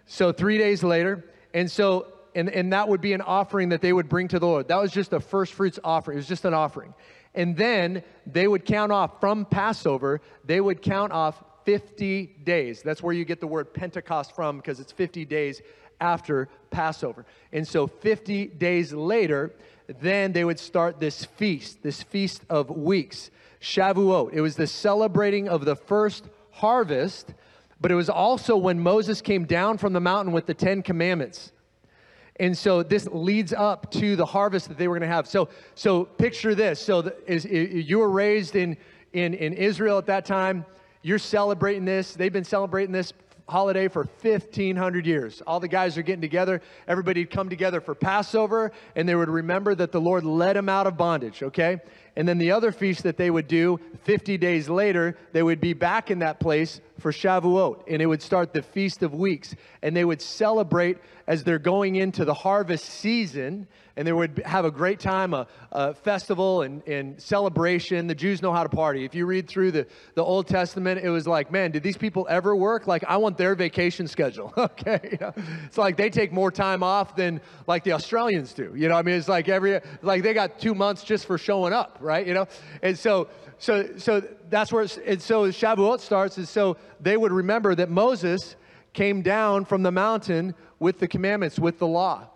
So 0.04 0.32
three 0.32 0.58
days 0.58 0.82
later, 0.82 1.24
and 1.54 1.70
so, 1.70 2.12
and, 2.34 2.50
and 2.50 2.74
that 2.74 2.86
would 2.86 3.00
be 3.00 3.14
an 3.14 3.22
offering 3.22 3.70
that 3.70 3.80
they 3.80 3.90
would 3.90 4.10
bring 4.10 4.28
to 4.28 4.38
the 4.38 4.46
Lord. 4.46 4.68
That 4.68 4.82
was 4.82 4.92
just 4.92 5.14
a 5.14 5.20
first 5.20 5.54
fruits 5.54 5.78
offering. 5.82 6.18
It 6.18 6.20
was 6.20 6.28
just 6.28 6.44
an 6.44 6.52
offering. 6.52 6.92
And 7.34 7.56
then 7.56 8.02
they 8.26 8.46
would 8.46 8.66
count 8.66 8.92
off 8.92 9.18
from 9.18 9.46
Passover, 9.46 10.20
they 10.44 10.60
would 10.60 10.82
count 10.82 11.10
off 11.10 11.42
50 11.64 12.26
days. 12.44 12.82
That's 12.82 13.02
where 13.02 13.14
you 13.14 13.24
get 13.24 13.40
the 13.40 13.46
word 13.46 13.72
Pentecost 13.72 14.36
from 14.36 14.58
because 14.58 14.78
it's 14.78 14.92
50 14.92 15.24
days 15.24 15.62
after 15.98 16.50
Passover. 16.70 17.24
And 17.50 17.66
so 17.66 17.86
50 17.86 18.48
days 18.48 18.92
later, 18.92 19.54
then 20.02 20.32
they 20.32 20.44
would 20.44 20.58
start 20.58 21.00
this 21.00 21.24
feast, 21.24 21.82
this 21.82 22.02
feast 22.02 22.42
of 22.50 22.68
weeks, 22.68 23.30
Shavuot. 23.62 24.34
It 24.34 24.42
was 24.42 24.56
the 24.56 24.66
celebrating 24.66 25.48
of 25.48 25.64
the 25.64 25.76
first 25.76 26.26
harvest, 26.50 27.32
but 27.80 27.90
it 27.90 27.94
was 27.94 28.08
also 28.08 28.56
when 28.56 28.80
Moses 28.80 29.20
came 29.20 29.44
down 29.44 29.78
from 29.78 29.92
the 29.92 30.00
mountain 30.00 30.32
with 30.32 30.46
the 30.46 30.54
Ten 30.54 30.82
Commandments. 30.82 31.52
And 32.40 32.56
so 32.56 32.82
this 32.82 33.08
leads 33.10 33.52
up 33.52 33.90
to 33.92 34.14
the 34.14 34.26
harvest 34.26 34.68
that 34.68 34.78
they 34.78 34.86
were 34.88 34.94
going 34.94 35.08
to 35.08 35.14
have. 35.14 35.26
So, 35.26 35.48
so 35.74 36.04
picture 36.04 36.54
this. 36.54 36.80
So 36.80 37.02
the, 37.02 37.16
is, 37.26 37.44
is, 37.44 37.88
you 37.88 37.98
were 37.98 38.10
raised 38.10 38.54
in, 38.54 38.76
in, 39.12 39.34
in 39.34 39.52
Israel 39.52 39.98
at 39.98 40.06
that 40.06 40.24
time. 40.24 40.64
You're 41.02 41.18
celebrating 41.18 41.84
this. 41.84 42.14
They've 42.14 42.32
been 42.32 42.44
celebrating 42.44 42.92
this 42.92 43.12
holiday 43.48 43.88
for 43.88 44.06
1500 44.20 45.06
years. 45.06 45.42
All 45.46 45.58
the 45.58 45.68
guys 45.68 45.96
are 45.96 46.02
getting 46.02 46.20
together. 46.20 46.60
Everybody'd 46.86 47.30
come 47.30 47.48
together 47.48 47.80
for 47.80 47.94
Passover 47.94 48.72
and 48.94 49.08
they 49.08 49.14
would 49.14 49.30
remember 49.30 49.74
that 49.74 49.90
the 49.90 50.00
Lord 50.00 50.24
led 50.24 50.56
them 50.56 50.68
out 50.68 50.86
of 50.86 50.96
bondage, 50.96 51.42
okay? 51.42 51.78
And 52.16 52.28
then 52.28 52.38
the 52.38 52.50
other 52.50 52.72
feast 52.72 53.04
that 53.04 53.16
they 53.16 53.30
would 53.30 53.48
do 53.48 53.80
50 54.02 54.36
days 54.38 54.68
later, 54.68 55.16
they 55.32 55.42
would 55.42 55.60
be 55.60 55.72
back 55.72 56.10
in 56.10 56.18
that 56.18 56.40
place 56.40 56.80
for 56.98 57.12
Shavuot 57.12 57.84
and 57.86 58.02
it 58.02 58.06
would 58.06 58.22
start 58.22 58.52
the 58.52 58.62
Feast 58.62 59.02
of 59.02 59.14
Weeks 59.14 59.54
and 59.82 59.96
they 59.96 60.04
would 60.04 60.20
celebrate 60.20 60.98
as 61.26 61.44
they're 61.44 61.58
going 61.58 61.96
into 61.96 62.24
the 62.24 62.34
harvest 62.34 62.84
season 62.84 63.66
and 63.98 64.06
they 64.06 64.12
would 64.12 64.40
have 64.46 64.64
a 64.64 64.70
great 64.70 65.00
time, 65.00 65.34
a, 65.34 65.44
a, 65.72 65.92
festival 65.92 66.62
and, 66.62 66.86
and 66.86 67.20
celebration. 67.20 68.06
The 68.06 68.14
Jews 68.14 68.40
know 68.40 68.52
how 68.52 68.62
to 68.62 68.68
party. 68.68 69.04
If 69.04 69.12
you 69.12 69.26
read 69.26 69.48
through 69.48 69.72
the, 69.72 69.88
the 70.14 70.22
Old 70.22 70.46
Testament, 70.46 71.00
it 71.02 71.10
was 71.10 71.26
like, 71.26 71.50
man, 71.50 71.72
did 71.72 71.82
these 71.82 71.96
people 71.96 72.24
ever 72.30 72.54
work? 72.54 72.86
Like, 72.86 73.02
I 73.08 73.16
want 73.16 73.36
their 73.36 73.56
vacation 73.56 74.06
schedule. 74.06 74.54
okay. 74.56 75.18
It's 75.66 75.76
like 75.76 75.96
they 75.96 76.10
take 76.10 76.32
more 76.32 76.52
time 76.52 76.84
off 76.84 77.16
than 77.16 77.40
like 77.66 77.82
the 77.82 77.90
Australians 77.92 78.52
do. 78.52 78.72
You 78.76 78.88
know, 78.88 78.94
I 78.94 79.02
mean, 79.02 79.16
it's 79.16 79.26
like 79.26 79.48
every, 79.48 79.80
like 80.00 80.22
they 80.22 80.32
got 80.32 80.60
two 80.60 80.76
months 80.76 81.02
just 81.02 81.26
for 81.26 81.36
showing 81.36 81.72
up, 81.72 81.98
right? 82.00 82.24
You 82.24 82.34
know, 82.34 82.46
and 82.82 82.96
so, 82.96 83.26
so, 83.58 83.96
so 83.96 84.22
that's 84.48 84.72
where, 84.72 84.86
and 85.04 85.20
so 85.20 85.46
Shavuot 85.46 85.98
starts, 85.98 86.38
is 86.38 86.48
so 86.48 86.76
they 87.00 87.16
would 87.16 87.32
remember 87.32 87.74
that 87.74 87.90
Moses 87.90 88.54
came 88.92 89.22
down 89.22 89.64
from 89.64 89.82
the 89.82 89.90
mountain 89.90 90.54
with 90.78 91.00
the 91.00 91.08
commandments, 91.08 91.58
with 91.58 91.80
the 91.80 91.86
law 91.88 92.28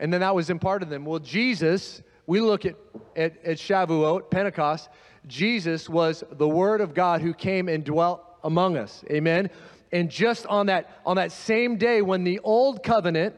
and 0.00 0.12
then 0.12 0.22
that 0.22 0.34
was 0.34 0.50
imparted 0.50 0.86
to 0.86 0.90
them. 0.90 1.04
Well, 1.04 1.20
Jesus, 1.20 2.02
we 2.26 2.40
look 2.40 2.64
at, 2.64 2.74
at, 3.14 3.44
at 3.44 3.58
Shavuot, 3.58 4.30
Pentecost, 4.30 4.88
Jesus 5.26 5.88
was 5.88 6.24
the 6.32 6.48
Word 6.48 6.80
of 6.80 6.94
God 6.94 7.20
who 7.20 7.34
came 7.34 7.68
and 7.68 7.84
dwelt 7.84 8.22
among 8.42 8.78
us. 8.78 9.04
Amen. 9.10 9.50
And 9.92 10.10
just 10.10 10.46
on 10.46 10.66
that, 10.66 11.00
on 11.04 11.16
that 11.16 11.32
same 11.32 11.76
day 11.76 12.00
when 12.00 12.24
the 12.24 12.40
old 12.40 12.82
covenant 12.82 13.34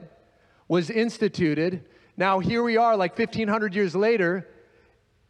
was 0.68 0.88
instituted, 0.88 1.84
now 2.16 2.38
here 2.38 2.62
we 2.62 2.76
are, 2.76 2.96
like 2.96 3.18
1,500 3.18 3.74
years 3.74 3.96
later, 3.96 4.48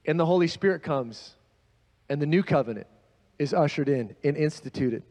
and 0.04 0.20
the 0.20 0.26
Holy 0.26 0.48
Spirit 0.48 0.82
comes, 0.82 1.36
and 2.10 2.20
the 2.20 2.26
new 2.26 2.42
covenant 2.42 2.86
is 3.38 3.54
ushered 3.54 3.88
in 3.88 4.14
and 4.22 4.36
instituted. 4.36 5.02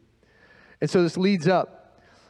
And 0.80 0.88
so 0.88 1.02
this 1.02 1.16
leads 1.16 1.48
up 1.48 1.81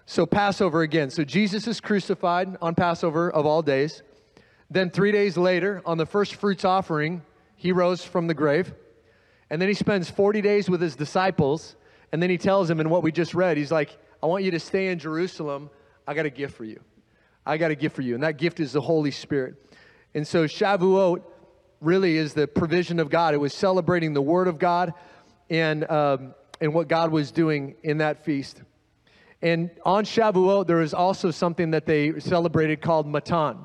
so, 0.06 0.26
Passover 0.26 0.82
again. 0.82 1.10
So, 1.10 1.24
Jesus 1.24 1.66
is 1.66 1.80
crucified 1.80 2.56
on 2.60 2.74
Passover 2.74 3.30
of 3.30 3.46
all 3.46 3.62
days. 3.62 4.02
Then, 4.70 4.90
three 4.90 5.12
days 5.12 5.36
later, 5.36 5.80
on 5.86 5.98
the 5.98 6.06
first 6.06 6.34
fruits 6.34 6.64
offering, 6.64 7.22
he 7.56 7.72
rose 7.72 8.04
from 8.04 8.26
the 8.26 8.34
grave. 8.34 8.72
And 9.48 9.60
then 9.60 9.68
he 9.68 9.74
spends 9.74 10.10
40 10.10 10.40
days 10.40 10.68
with 10.68 10.80
his 10.80 10.96
disciples. 10.96 11.76
And 12.10 12.22
then 12.22 12.30
he 12.30 12.38
tells 12.38 12.68
them 12.68 12.80
in 12.80 12.90
what 12.90 13.02
we 13.02 13.12
just 13.12 13.34
read, 13.34 13.56
he's 13.56 13.70
like, 13.72 13.96
I 14.22 14.26
want 14.26 14.44
you 14.44 14.50
to 14.52 14.60
stay 14.60 14.88
in 14.88 14.98
Jerusalem. 14.98 15.70
I 16.06 16.14
got 16.14 16.26
a 16.26 16.30
gift 16.30 16.56
for 16.56 16.64
you. 16.64 16.80
I 17.46 17.56
got 17.56 17.70
a 17.70 17.74
gift 17.74 17.94
for 17.96 18.02
you. 18.02 18.14
And 18.14 18.22
that 18.22 18.38
gift 18.38 18.60
is 18.60 18.72
the 18.72 18.80
Holy 18.80 19.10
Spirit. 19.10 19.54
And 20.14 20.26
so, 20.26 20.46
Shavuot 20.46 21.22
really 21.80 22.16
is 22.16 22.34
the 22.34 22.46
provision 22.46 22.98
of 22.98 23.10
God. 23.10 23.34
It 23.34 23.38
was 23.38 23.54
celebrating 23.54 24.14
the 24.14 24.22
Word 24.22 24.48
of 24.48 24.58
God 24.58 24.94
and, 25.50 25.88
um, 25.90 26.34
and 26.60 26.74
what 26.74 26.88
God 26.88 27.10
was 27.12 27.30
doing 27.30 27.74
in 27.82 27.98
that 27.98 28.24
feast. 28.24 28.62
And 29.42 29.70
on 29.84 30.04
Shavuot, 30.04 30.66
there 30.68 30.80
is 30.80 30.94
also 30.94 31.30
something 31.32 31.72
that 31.72 31.84
they 31.84 32.18
celebrated 32.20 32.80
called 32.80 33.08
Matan. 33.08 33.58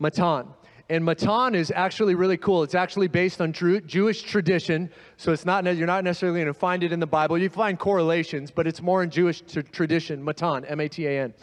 Matan. 0.00 0.48
And 0.88 1.04
Matan 1.04 1.54
is 1.54 1.72
actually 1.74 2.16
really 2.16 2.36
cool. 2.36 2.64
It's 2.64 2.74
actually 2.74 3.06
based 3.06 3.40
on 3.40 3.52
Jewish 3.52 4.22
tradition. 4.22 4.90
So 5.16 5.32
it's 5.32 5.46
not, 5.46 5.64
you're 5.64 5.86
not 5.86 6.02
necessarily 6.02 6.40
going 6.40 6.52
to 6.52 6.58
find 6.58 6.82
it 6.82 6.92
in 6.92 6.98
the 6.98 7.06
Bible. 7.06 7.38
You 7.38 7.48
find 7.48 7.78
correlations, 7.78 8.50
but 8.50 8.66
it's 8.66 8.82
more 8.82 9.02
in 9.02 9.10
Jewish 9.10 9.42
t- 9.42 9.62
tradition. 9.62 10.22
Matan, 10.22 10.64
M 10.64 10.80
A 10.80 10.88
T 10.88 11.06
A 11.06 11.22
N. 11.22 11.34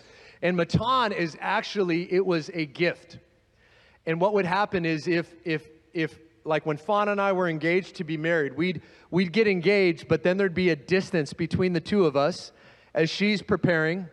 And 0.42 0.58
Matan 0.58 1.14
is 1.14 1.38
actually, 1.40 2.12
it 2.14 2.26
was 2.26 2.52
a 2.54 2.66
gift. 2.66 3.18
And 4.06 4.20
what 4.20 4.34
would 4.34 4.46
happen 4.46 4.86
is 4.86 5.08
if, 5.08 5.34
if, 5.46 5.68
if, 5.94 6.20
like 6.44 6.66
when 6.66 6.78
Fawn 6.78 7.10
and 7.10 7.20
I 7.20 7.32
were 7.32 7.48
engaged 7.48 7.96
to 7.96 8.04
be 8.04 8.18
married, 8.18 8.56
we'd, 8.56 8.82
we'd 9.10 9.32
get 9.32 9.48
engaged, 9.48 10.08
but 10.08 10.24
then 10.24 10.38
there'd 10.38 10.54
be 10.54 10.70
a 10.70 10.76
distance 10.76 11.34
between 11.34 11.74
the 11.74 11.82
two 11.82 12.06
of 12.06 12.16
us 12.16 12.52
as 13.00 13.10
she's 13.10 13.42
preparing 13.42 14.10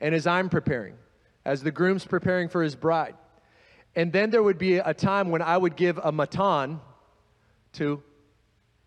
and 0.00 0.14
as 0.14 0.26
I'm 0.26 0.48
preparing, 0.48 0.94
as 1.44 1.62
the 1.62 1.70
groom's 1.70 2.06
preparing 2.06 2.48
for 2.48 2.62
his 2.62 2.74
bride. 2.74 3.14
And 3.94 4.10
then 4.14 4.30
there 4.30 4.42
would 4.42 4.56
be 4.56 4.78
a 4.78 4.94
time 4.94 5.28
when 5.28 5.42
I 5.42 5.58
would 5.58 5.76
give 5.76 5.98
a 5.98 6.10
matan 6.10 6.80
to 7.74 8.02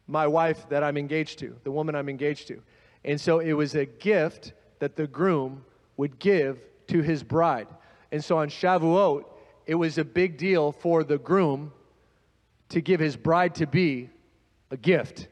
my 0.08 0.26
wife 0.26 0.68
that 0.70 0.84
I'm 0.84 0.98
engaged 0.98 1.38
to, 1.39 1.56
the 1.63 1.72
woman 1.72 1.94
I'm 1.94 2.10
engaged 2.10 2.48
to. 2.48 2.63
And 3.06 3.22
so 3.22 3.38
it 3.38 3.54
was 3.54 3.76
a 3.76 3.86
gift 3.86 4.54
that 4.80 4.96
the 4.96 5.06
groom 5.06 5.63
would 5.98 6.18
give 6.18 6.60
to 6.88 7.04
his 7.04 7.22
bride. 7.22 7.68
And 8.12 8.26
so 8.26 8.39
on 8.39 8.50
Shavuot, 8.50 9.24
it 9.68 9.76
was 9.76 10.00
a 10.00 10.04
big 10.04 10.39
deal 10.39 10.72
for 10.72 11.04
the 11.04 11.20
groom 11.20 11.72
to 12.70 12.82
give 12.82 13.00
his 13.00 13.16
bride 13.16 13.54
to 13.56 13.68
be 13.68 14.10
a 14.72 14.78
gift. 14.78 15.28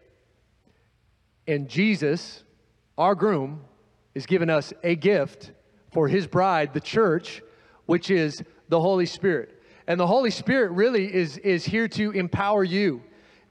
And 1.48 1.68
Jesus, 1.68 2.44
our 3.00 3.16
groom, 3.16 3.62
is 4.14 4.26
giving 4.26 4.50
us 4.50 4.74
a 4.84 4.96
gift 4.96 5.52
for 5.92 6.08
his 6.08 6.28
bride, 6.28 6.74
the 6.74 6.82
church, 6.82 7.42
which 7.86 8.10
is 8.10 8.44
the 8.70 8.80
Holy 8.80 9.06
Spirit. 9.06 9.62
And 9.88 10.00
the 10.00 10.08
Holy 10.08 10.32
Spirit 10.32 10.72
really 10.72 11.14
is, 11.14 11.38
is 11.40 11.66
here 11.66 11.88
to 11.90 12.12
empower 12.12 12.64
you. 12.64 13.02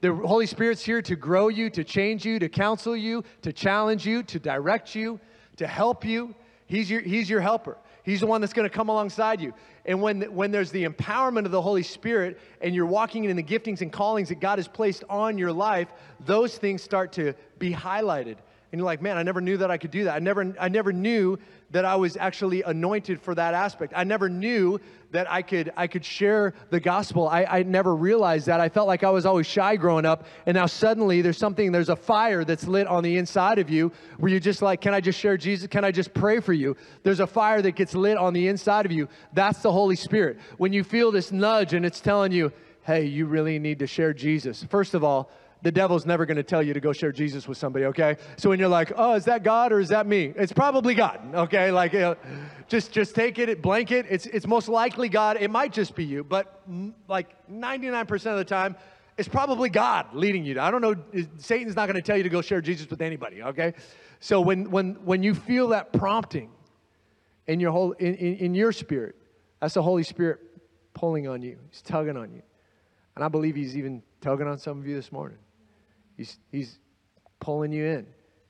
The 0.01 0.13
Holy 0.13 0.47
Spirit's 0.47 0.83
here 0.83 1.01
to 1.03 1.15
grow 1.15 1.49
you, 1.49 1.69
to 1.69 1.83
change 1.83 2.25
you, 2.25 2.39
to 2.39 2.49
counsel 2.49 2.95
you, 2.95 3.23
to 3.43 3.53
challenge 3.53 4.05
you, 4.05 4.23
to 4.23 4.39
direct 4.39 4.95
you, 4.95 5.19
to 5.57 5.67
help 5.67 6.03
you. 6.03 6.33
He's 6.65 6.89
your, 6.89 7.01
he's 7.01 7.29
your 7.29 7.41
helper. 7.41 7.77
He's 8.03 8.21
the 8.21 8.25
one 8.25 8.41
that's 8.41 8.53
going 8.53 8.67
to 8.67 8.75
come 8.75 8.89
alongside 8.89 9.41
you. 9.41 9.53
And 9.85 10.01
when, 10.01 10.21
when 10.33 10.49
there's 10.49 10.71
the 10.71 10.85
empowerment 10.85 11.45
of 11.45 11.51
the 11.51 11.61
Holy 11.61 11.83
Spirit 11.83 12.39
and 12.61 12.73
you're 12.73 12.87
walking 12.87 13.25
in 13.25 13.35
the 13.35 13.43
giftings 13.43 13.81
and 13.81 13.91
callings 13.91 14.29
that 14.29 14.39
God 14.39 14.57
has 14.57 14.67
placed 14.67 15.03
on 15.07 15.37
your 15.37 15.51
life, 15.51 15.89
those 16.25 16.57
things 16.57 16.81
start 16.81 17.11
to 17.13 17.33
be 17.59 17.71
highlighted 17.71 18.37
and 18.71 18.79
you're 18.79 18.85
like, 18.85 19.01
man, 19.01 19.17
I 19.17 19.23
never 19.23 19.41
knew 19.41 19.57
that 19.57 19.69
I 19.69 19.77
could 19.77 19.91
do 19.91 20.05
that. 20.05 20.15
I 20.15 20.19
never, 20.19 20.55
I 20.59 20.69
never 20.69 20.93
knew 20.93 21.37
that 21.71 21.83
I 21.83 21.95
was 21.95 22.15
actually 22.15 22.63
anointed 22.63 23.21
for 23.21 23.35
that 23.35 23.53
aspect. 23.53 23.91
I 23.95 24.05
never 24.05 24.29
knew 24.29 24.79
that 25.11 25.29
I 25.29 25.41
could, 25.41 25.73
I 25.75 25.87
could 25.87 26.05
share 26.05 26.53
the 26.69 26.79
gospel. 26.79 27.27
I, 27.27 27.43
I 27.43 27.63
never 27.63 27.93
realized 27.93 28.45
that. 28.47 28.61
I 28.61 28.69
felt 28.69 28.87
like 28.87 29.03
I 29.03 29.09
was 29.09 29.25
always 29.25 29.45
shy 29.45 29.75
growing 29.75 30.05
up. 30.05 30.25
And 30.45 30.55
now 30.55 30.67
suddenly 30.67 31.21
there's 31.21 31.37
something, 31.37 31.73
there's 31.73 31.89
a 31.89 31.97
fire 31.97 32.45
that's 32.45 32.65
lit 32.65 32.87
on 32.87 33.03
the 33.03 33.17
inside 33.17 33.59
of 33.59 33.69
you 33.69 33.91
where 34.19 34.31
you're 34.31 34.39
just 34.39 34.61
like, 34.61 34.79
can 34.79 34.93
I 34.93 35.01
just 35.01 35.19
share 35.19 35.35
Jesus? 35.35 35.67
Can 35.67 35.83
I 35.83 35.91
just 35.91 36.13
pray 36.13 36.39
for 36.39 36.53
you? 36.53 36.77
There's 37.03 37.19
a 37.19 37.27
fire 37.27 37.61
that 37.61 37.75
gets 37.75 37.93
lit 37.93 38.17
on 38.17 38.33
the 38.33 38.47
inside 38.47 38.85
of 38.85 38.93
you. 38.93 39.09
That's 39.33 39.61
the 39.61 39.71
Holy 39.71 39.97
Spirit. 39.97 40.39
When 40.57 40.71
you 40.71 40.85
feel 40.85 41.11
this 41.11 41.31
nudge 41.33 41.73
and 41.73 41.85
it's 41.85 41.99
telling 41.99 42.31
you, 42.31 42.53
hey, 42.83 43.03
you 43.05 43.25
really 43.25 43.59
need 43.59 43.79
to 43.79 43.87
share 43.87 44.13
Jesus. 44.13 44.63
First 44.63 44.93
of 44.93 45.03
all, 45.03 45.29
the 45.63 45.71
devil's 45.71 46.05
never 46.05 46.25
going 46.25 46.37
to 46.37 46.43
tell 46.43 46.63
you 46.63 46.73
to 46.73 46.79
go 46.79 46.91
share 46.91 47.11
Jesus 47.11 47.47
with 47.47 47.57
somebody, 47.57 47.85
okay? 47.85 48.17
So 48.37 48.49
when 48.49 48.59
you're 48.59 48.67
like, 48.67 48.91
oh, 48.95 49.13
is 49.13 49.25
that 49.25 49.43
God 49.43 49.71
or 49.71 49.79
is 49.79 49.89
that 49.89 50.07
me? 50.07 50.33
It's 50.35 50.51
probably 50.51 50.95
God, 50.95 51.19
okay? 51.33 51.71
Like, 51.71 51.93
you 51.93 51.99
know, 51.99 52.15
just 52.67 52.91
just 52.91 53.13
take 53.13 53.37
it, 53.37 53.61
blanket. 53.61 54.05
It's 54.09 54.25
it's 54.27 54.47
most 54.47 54.67
likely 54.67 55.09
God. 55.09 55.37
It 55.39 55.51
might 55.51 55.71
just 55.71 55.95
be 55.95 56.03
you, 56.03 56.23
but 56.23 56.67
mm, 56.69 56.93
like 57.07 57.27
99% 57.51 58.11
of 58.31 58.37
the 58.37 58.45
time, 58.45 58.75
it's 59.17 59.27
probably 59.27 59.69
God 59.69 60.07
leading 60.13 60.45
you. 60.45 60.59
I 60.59 60.71
don't 60.71 60.81
know. 60.81 60.95
Satan's 61.37 61.75
not 61.75 61.85
going 61.85 61.95
to 61.95 62.01
tell 62.01 62.17
you 62.17 62.23
to 62.23 62.29
go 62.29 62.41
share 62.41 62.61
Jesus 62.61 62.89
with 62.89 63.01
anybody, 63.01 63.43
okay? 63.43 63.73
So 64.19 64.41
when 64.41 64.71
when 64.71 64.95
when 65.05 65.21
you 65.21 65.35
feel 65.35 65.69
that 65.69 65.93
prompting 65.93 66.49
in 67.47 67.59
your 67.59 67.71
whole 67.71 67.91
in, 67.93 68.15
in, 68.15 68.35
in 68.37 68.55
your 68.55 68.71
spirit, 68.71 69.15
that's 69.59 69.75
the 69.75 69.83
Holy 69.83 70.03
Spirit 70.03 70.39
pulling 70.93 71.27
on 71.27 71.41
you. 71.41 71.57
He's 71.69 71.81
tugging 71.81 72.17
on 72.17 72.33
you, 72.33 72.41
and 73.15 73.23
I 73.23 73.27
believe 73.27 73.55
He's 73.55 73.77
even 73.77 74.01
tugging 74.21 74.47
on 74.47 74.57
some 74.57 74.79
of 74.79 74.87
you 74.87 74.95
this 74.95 75.11
morning. 75.11 75.37
He's, 76.17 76.37
he's 76.51 76.77
pulling 77.39 77.71
you 77.71 77.85
in. 77.85 78.07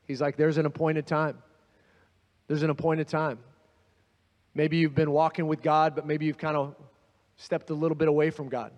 He's 0.08 0.22
like, 0.22 0.38
there's 0.38 0.58
an 0.58 0.66
appointed 0.66 1.08
time. 1.08 1.38
There's 2.48 2.64
an 2.64 2.70
appointed 2.70 3.08
time. 3.08 3.40
Maybe 4.54 4.78
you've 4.78 4.96
been 4.96 5.12
walking 5.12 5.48
with 5.48 5.62
God, 5.62 5.96
but 5.96 6.06
maybe 6.06 6.26
you've 6.26 6.38
kind 6.38 6.58
of 6.58 6.76
stepped 7.38 7.70
a 7.70 7.74
little 7.74 7.96
bit 7.96 8.08
away 8.08 8.30
from 8.30 8.50
God. 8.50 8.72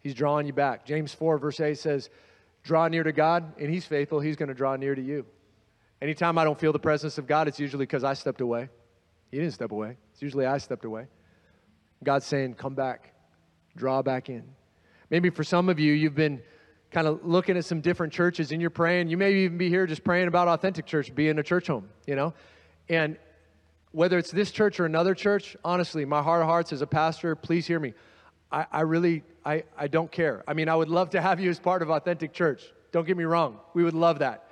He's 0.00 0.14
drawing 0.14 0.46
you 0.46 0.52
back. 0.52 0.86
James 0.86 1.12
4, 1.12 1.38
verse 1.38 1.58
8 1.58 1.76
says, 1.76 2.08
Draw 2.62 2.88
near 2.88 3.02
to 3.02 3.12
God, 3.12 3.60
and 3.60 3.68
He's 3.68 3.84
faithful. 3.84 4.20
He's 4.20 4.36
going 4.36 4.48
to 4.48 4.54
draw 4.54 4.76
near 4.76 4.94
to 4.94 5.02
you. 5.02 5.26
Anytime 6.00 6.38
I 6.38 6.44
don't 6.44 6.58
feel 6.58 6.72
the 6.72 6.78
presence 6.78 7.18
of 7.18 7.26
God, 7.26 7.48
it's 7.48 7.58
usually 7.58 7.86
because 7.86 8.04
I 8.04 8.14
stepped 8.14 8.40
away. 8.40 8.68
He 9.30 9.38
didn't 9.38 9.54
step 9.54 9.72
away, 9.72 9.96
it's 10.12 10.22
usually 10.22 10.46
I 10.46 10.58
stepped 10.58 10.84
away. 10.84 11.06
God's 12.04 12.26
saying, 12.26 12.54
Come 12.54 12.74
back, 12.74 13.12
draw 13.76 14.02
back 14.02 14.28
in. 14.28 14.44
Maybe 15.10 15.30
for 15.30 15.44
some 15.44 15.68
of 15.68 15.78
you, 15.78 15.92
you've 15.92 16.14
been 16.14 16.42
kind 16.96 17.08
of 17.08 17.26
looking 17.26 17.58
at 17.58 17.64
some 17.66 17.82
different 17.82 18.10
churches 18.10 18.52
and 18.52 18.60
you're 18.62 18.70
praying. 18.70 19.06
You 19.10 19.18
may 19.18 19.30
even 19.44 19.58
be 19.58 19.68
here 19.68 19.86
just 19.86 20.02
praying 20.02 20.28
about 20.28 20.48
authentic 20.48 20.86
church, 20.86 21.14
being 21.14 21.38
a 21.38 21.42
church 21.42 21.66
home, 21.66 21.90
you 22.06 22.16
know? 22.16 22.32
And 22.88 23.18
whether 23.92 24.16
it's 24.16 24.30
this 24.30 24.50
church 24.50 24.80
or 24.80 24.86
another 24.86 25.14
church, 25.14 25.58
honestly, 25.62 26.06
my 26.06 26.22
heart 26.22 26.40
of 26.40 26.48
hearts 26.48 26.72
as 26.72 26.80
a 26.80 26.86
pastor, 26.86 27.36
please 27.36 27.66
hear 27.66 27.78
me. 27.78 27.92
I, 28.50 28.64
I 28.72 28.80
really, 28.80 29.24
I, 29.44 29.64
I 29.76 29.88
don't 29.88 30.10
care. 30.10 30.42
I 30.48 30.54
mean, 30.54 30.70
I 30.70 30.74
would 30.74 30.88
love 30.88 31.10
to 31.10 31.20
have 31.20 31.38
you 31.38 31.50
as 31.50 31.60
part 31.60 31.82
of 31.82 31.90
authentic 31.90 32.32
church. 32.32 32.62
Don't 32.92 33.06
get 33.06 33.18
me 33.18 33.24
wrong. 33.24 33.60
We 33.74 33.84
would 33.84 33.92
love 33.92 34.20
that. 34.20 34.48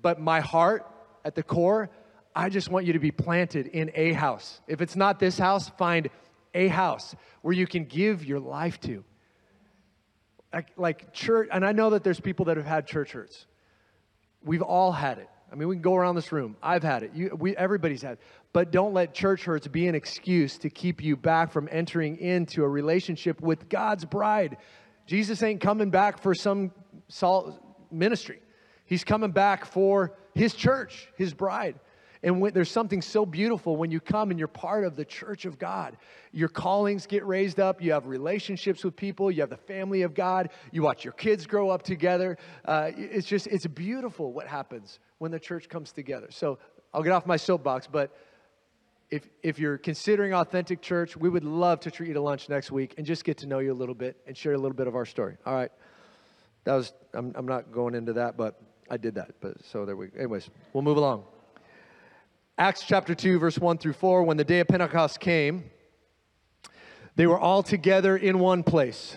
But 0.00 0.18
my 0.18 0.40
heart 0.40 0.86
at 1.22 1.34
the 1.34 1.42
core, 1.42 1.90
I 2.34 2.48
just 2.48 2.70
want 2.70 2.86
you 2.86 2.94
to 2.94 2.98
be 2.98 3.10
planted 3.10 3.66
in 3.66 3.90
a 3.94 4.14
house. 4.14 4.62
If 4.66 4.80
it's 4.80 4.96
not 4.96 5.20
this 5.20 5.36
house, 5.36 5.68
find 5.68 6.08
a 6.54 6.68
house 6.68 7.14
where 7.42 7.52
you 7.52 7.66
can 7.66 7.84
give 7.84 8.24
your 8.24 8.40
life 8.40 8.80
to 8.80 9.04
like, 10.76 11.12
church, 11.12 11.48
and 11.52 11.64
I 11.64 11.72
know 11.72 11.90
that 11.90 12.04
there's 12.04 12.20
people 12.20 12.46
that 12.46 12.56
have 12.56 12.66
had 12.66 12.86
church 12.86 13.12
hurts. 13.12 13.46
We've 14.42 14.62
all 14.62 14.92
had 14.92 15.18
it. 15.18 15.28
I 15.50 15.54
mean, 15.54 15.68
we 15.68 15.76
can 15.76 15.82
go 15.82 15.94
around 15.94 16.14
this 16.14 16.30
room. 16.30 16.56
I've 16.62 16.82
had 16.82 17.02
it. 17.02 17.12
You, 17.14 17.36
we, 17.38 17.56
everybody's 17.56 18.02
had 18.02 18.12
it. 18.12 18.20
But 18.52 18.70
don't 18.70 18.92
let 18.92 19.14
church 19.14 19.44
hurts 19.44 19.66
be 19.66 19.86
an 19.88 19.94
excuse 19.94 20.58
to 20.58 20.70
keep 20.70 21.02
you 21.02 21.16
back 21.16 21.52
from 21.52 21.68
entering 21.70 22.18
into 22.18 22.64
a 22.64 22.68
relationship 22.68 23.40
with 23.40 23.68
God's 23.68 24.04
bride. 24.04 24.58
Jesus 25.06 25.42
ain't 25.42 25.60
coming 25.60 25.90
back 25.90 26.22
for 26.22 26.34
some 26.34 26.72
ministry. 27.90 28.40
He's 28.84 29.04
coming 29.04 29.30
back 29.30 29.64
for 29.64 30.14
his 30.34 30.54
church, 30.54 31.08
his 31.16 31.32
bride. 31.34 31.76
And 32.22 32.40
when, 32.40 32.52
there's 32.52 32.70
something 32.70 33.00
so 33.00 33.24
beautiful 33.24 33.76
when 33.76 33.90
you 33.90 34.00
come 34.00 34.30
and 34.30 34.38
you're 34.38 34.48
part 34.48 34.84
of 34.84 34.96
the 34.96 35.04
church 35.04 35.44
of 35.44 35.58
God. 35.58 35.96
Your 36.32 36.48
callings 36.48 37.06
get 37.06 37.24
raised 37.24 37.60
up. 37.60 37.80
You 37.80 37.92
have 37.92 38.06
relationships 38.06 38.84
with 38.84 38.96
people. 38.96 39.30
You 39.30 39.42
have 39.42 39.50
the 39.50 39.56
family 39.56 40.02
of 40.02 40.14
God. 40.14 40.50
You 40.72 40.82
watch 40.82 41.04
your 41.04 41.12
kids 41.12 41.46
grow 41.46 41.70
up 41.70 41.82
together. 41.82 42.36
Uh, 42.64 42.90
it's 42.96 43.26
just, 43.26 43.46
it's 43.46 43.66
beautiful 43.66 44.32
what 44.32 44.46
happens 44.46 44.98
when 45.18 45.30
the 45.30 45.40
church 45.40 45.68
comes 45.68 45.92
together. 45.92 46.28
So 46.30 46.58
I'll 46.92 47.02
get 47.02 47.12
off 47.12 47.26
my 47.26 47.36
soapbox, 47.36 47.86
but 47.86 48.16
if, 49.10 49.28
if 49.42 49.58
you're 49.58 49.78
considering 49.78 50.34
authentic 50.34 50.82
church, 50.82 51.16
we 51.16 51.28
would 51.28 51.44
love 51.44 51.80
to 51.80 51.90
treat 51.90 52.08
you 52.08 52.14
to 52.14 52.20
lunch 52.20 52.48
next 52.48 52.70
week 52.70 52.94
and 52.98 53.06
just 53.06 53.24
get 53.24 53.38
to 53.38 53.46
know 53.46 53.58
you 53.58 53.72
a 53.72 53.74
little 53.74 53.94
bit 53.94 54.16
and 54.26 54.36
share 54.36 54.52
a 54.52 54.58
little 54.58 54.76
bit 54.76 54.86
of 54.86 54.94
our 54.94 55.06
story. 55.06 55.36
All 55.46 55.54
right. 55.54 55.70
That 56.64 56.74
was, 56.74 56.92
I'm, 57.14 57.32
I'm 57.34 57.46
not 57.46 57.72
going 57.72 57.94
into 57.94 58.12
that, 58.14 58.36
but 58.36 58.60
I 58.90 58.98
did 58.98 59.14
that. 59.14 59.30
But 59.40 59.64
so 59.64 59.86
there 59.86 59.96
we, 59.96 60.08
anyways, 60.16 60.50
we'll 60.72 60.82
move 60.82 60.98
along. 60.98 61.24
Acts 62.60 62.82
chapter 62.84 63.14
2, 63.14 63.38
verse 63.38 63.56
1 63.56 63.78
through 63.78 63.92
4, 63.92 64.24
when 64.24 64.36
the 64.36 64.42
day 64.42 64.58
of 64.58 64.66
Pentecost 64.66 65.20
came, 65.20 65.70
they 67.14 67.24
were 67.24 67.38
all 67.38 67.62
together 67.62 68.16
in 68.16 68.40
one 68.40 68.64
place. 68.64 69.16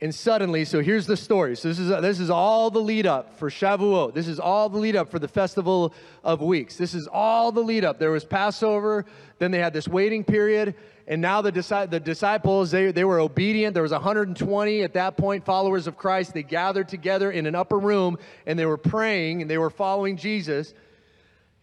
And 0.00 0.12
suddenly, 0.12 0.64
so 0.64 0.80
here's 0.80 1.06
the 1.06 1.16
story. 1.16 1.54
So 1.54 1.68
this 1.68 1.78
is 1.78 1.88
this 1.88 2.18
is 2.18 2.30
all 2.30 2.68
the 2.68 2.80
lead 2.80 3.06
up 3.06 3.38
for 3.38 3.48
Shavuot. 3.48 4.12
This 4.12 4.26
is 4.26 4.40
all 4.40 4.68
the 4.68 4.78
lead 4.78 4.96
up 4.96 5.08
for 5.08 5.20
the 5.20 5.28
festival 5.28 5.94
of 6.24 6.42
weeks. 6.42 6.76
This 6.76 6.94
is 6.94 7.06
all 7.06 7.52
the 7.52 7.62
lead 7.62 7.84
up. 7.84 8.00
There 8.00 8.10
was 8.10 8.24
Passover, 8.24 9.06
then 9.38 9.52
they 9.52 9.60
had 9.60 9.72
this 9.72 9.86
waiting 9.86 10.24
period, 10.24 10.74
and 11.06 11.22
now 11.22 11.42
the, 11.42 11.52
the 11.88 12.00
disciples 12.00 12.72
they, 12.72 12.90
they 12.90 13.04
were 13.04 13.20
obedient. 13.20 13.72
There 13.72 13.84
was 13.84 13.92
120 13.92 14.82
at 14.82 14.94
that 14.94 15.16
point 15.16 15.44
followers 15.44 15.86
of 15.86 15.96
Christ. 15.96 16.34
They 16.34 16.42
gathered 16.42 16.88
together 16.88 17.30
in 17.30 17.46
an 17.46 17.54
upper 17.54 17.78
room 17.78 18.18
and 18.46 18.58
they 18.58 18.66
were 18.66 18.78
praying 18.78 19.42
and 19.42 19.50
they 19.50 19.58
were 19.58 19.70
following 19.70 20.16
Jesus 20.16 20.74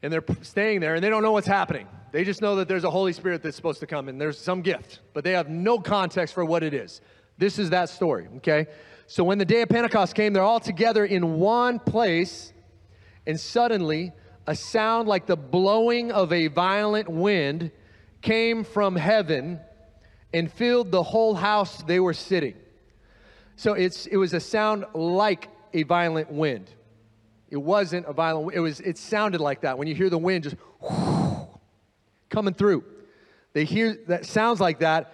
and 0.04 0.12
they're 0.12 0.24
staying 0.42 0.80
there 0.80 0.96
and 0.96 1.04
they 1.04 1.10
don't 1.10 1.24
know 1.24 1.32
what's 1.32 1.48
happening. 1.48 1.88
They 2.12 2.24
just 2.24 2.42
know 2.42 2.58
that 2.58 2.68
there's 2.68 2.84
a 2.84 2.90
Holy 2.90 3.14
Spirit 3.14 3.42
that's 3.42 3.56
supposed 3.56 3.80
to 3.80 3.88
come 3.88 4.10
and 4.10 4.20
there's 4.20 4.38
some 4.38 4.62
gift, 4.62 5.00
but 5.14 5.24
they 5.24 5.32
have 5.32 5.50
no 5.50 5.80
context 5.80 6.34
for 6.34 6.44
what 6.44 6.64
it 6.64 6.74
is. 6.74 7.02
This 7.38 7.58
is 7.58 7.70
that 7.70 7.90
story, 7.90 8.28
okay? 8.38 8.68
So 9.08 9.24
when 9.24 9.38
the 9.38 9.46
day 9.46 9.62
of 9.62 9.70
Pentecost 9.70 10.16
came, 10.16 10.34
they're 10.34 10.44
all 10.44 10.60
together 10.60 11.06
in 11.06 11.40
one 11.40 11.80
place, 11.80 12.54
and 13.26 13.40
suddenly 13.40 14.12
a 14.48 14.56
sound 14.56 15.08
like 15.08 15.26
the 15.26 15.38
blowing 15.38 16.12
of 16.12 16.34
a 16.34 16.48
violent 16.48 17.10
wind 17.10 17.72
came 18.22 18.64
from 18.64 18.96
heaven 18.96 19.60
and 20.34 20.52
filled 20.52 20.92
the 20.92 21.04
whole 21.04 21.36
house 21.36 21.84
they 21.84 22.00
were 22.00 22.14
sitting. 22.14 22.56
So 23.56 23.74
it's, 23.74 24.06
it 24.06 24.18
was 24.18 24.34
a 24.34 24.40
sound 24.40 24.86
like 24.94 25.50
a 25.74 25.84
violent 25.84 26.32
wind. 26.32 26.70
It 27.52 27.58
wasn't 27.58 28.08
a 28.08 28.14
violent. 28.14 28.56
It 28.56 28.62
was. 28.62 28.80
It 28.80 28.98
sounded 28.98 29.42
like 29.42 29.62
that 29.62 29.78
when 29.78 29.88
you 29.88 29.94
hear 29.94 30.10
the 30.10 30.18
wind 30.18 30.46
just 30.46 30.56
coming 32.30 32.54
through. 32.54 32.84
They 33.54 33.66
hear 33.66 33.98
that 34.08 34.26
sounds 34.26 34.62
like 34.62 34.80
that, 34.80 35.14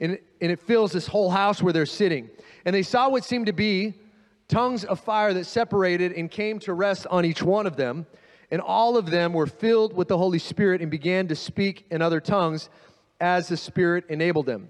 and 0.00 0.18
and 0.40 0.50
it 0.50 0.60
fills 0.60 0.92
this 0.92 1.06
whole 1.06 1.30
house 1.30 1.62
where 1.62 1.72
they're 1.72 1.86
sitting. 1.86 2.30
And 2.64 2.74
they 2.74 2.82
saw 2.82 3.10
what 3.10 3.22
seemed 3.22 3.46
to 3.46 3.52
be 3.52 3.94
tongues 4.48 4.84
of 4.84 4.98
fire 4.98 5.34
that 5.34 5.44
separated 5.44 6.12
and 6.12 6.30
came 6.30 6.58
to 6.60 6.72
rest 6.72 7.06
on 7.10 7.24
each 7.24 7.42
one 7.42 7.66
of 7.66 7.76
them. 7.76 8.06
And 8.50 8.62
all 8.62 8.96
of 8.96 9.10
them 9.10 9.34
were 9.34 9.46
filled 9.46 9.94
with 9.94 10.08
the 10.08 10.16
Holy 10.16 10.38
Spirit 10.38 10.80
and 10.80 10.90
began 10.90 11.28
to 11.28 11.36
speak 11.36 11.84
in 11.90 12.00
other 12.00 12.18
tongues 12.18 12.70
as 13.20 13.48
the 13.48 13.58
Spirit 13.58 14.06
enabled 14.08 14.46
them. 14.46 14.68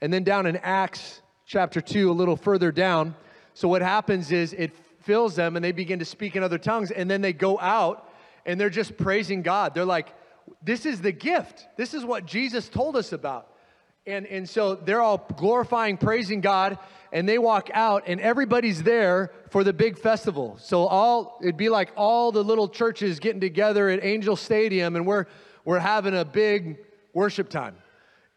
And 0.00 0.10
then 0.10 0.24
down 0.24 0.46
in 0.46 0.56
Acts 0.56 1.20
chapter 1.44 1.82
2, 1.82 2.10
a 2.10 2.12
little 2.12 2.36
further 2.36 2.72
down, 2.72 3.14
so 3.52 3.68
what 3.68 3.82
happens 3.82 4.32
is 4.32 4.54
it 4.54 4.72
fills 5.04 5.36
them 5.36 5.56
and 5.56 5.64
they 5.64 5.72
begin 5.72 5.98
to 6.00 6.04
speak 6.04 6.36
in 6.36 6.42
other 6.42 6.58
tongues 6.58 6.90
and 6.90 7.10
then 7.10 7.20
they 7.20 7.32
go 7.32 7.58
out 7.58 8.08
and 8.46 8.60
they're 8.60 8.70
just 8.70 8.96
praising 8.96 9.42
God. 9.42 9.74
They're 9.74 9.84
like, 9.84 10.08
this 10.62 10.86
is 10.86 11.00
the 11.00 11.12
gift. 11.12 11.66
This 11.76 11.94
is 11.94 12.04
what 12.04 12.26
Jesus 12.26 12.68
told 12.68 12.96
us 12.96 13.12
about. 13.12 13.48
And, 14.06 14.26
and 14.26 14.48
so 14.48 14.74
they're 14.74 15.00
all 15.00 15.26
glorifying, 15.36 15.96
praising 15.96 16.42
God, 16.42 16.78
and 17.10 17.26
they 17.26 17.38
walk 17.38 17.70
out, 17.72 18.04
and 18.06 18.20
everybody's 18.20 18.82
there 18.82 19.32
for 19.50 19.64
the 19.64 19.72
big 19.72 19.98
festival. 19.98 20.58
So 20.60 20.86
all 20.86 21.38
it'd 21.40 21.56
be 21.56 21.70
like 21.70 21.90
all 21.96 22.30
the 22.30 22.44
little 22.44 22.68
churches 22.68 23.18
getting 23.18 23.40
together 23.40 23.88
at 23.88 24.04
Angel 24.04 24.36
Stadium, 24.36 24.96
and 24.96 25.06
we're 25.06 25.24
we're 25.64 25.78
having 25.78 26.14
a 26.14 26.24
big 26.24 26.78
worship 27.14 27.48
time. 27.48 27.76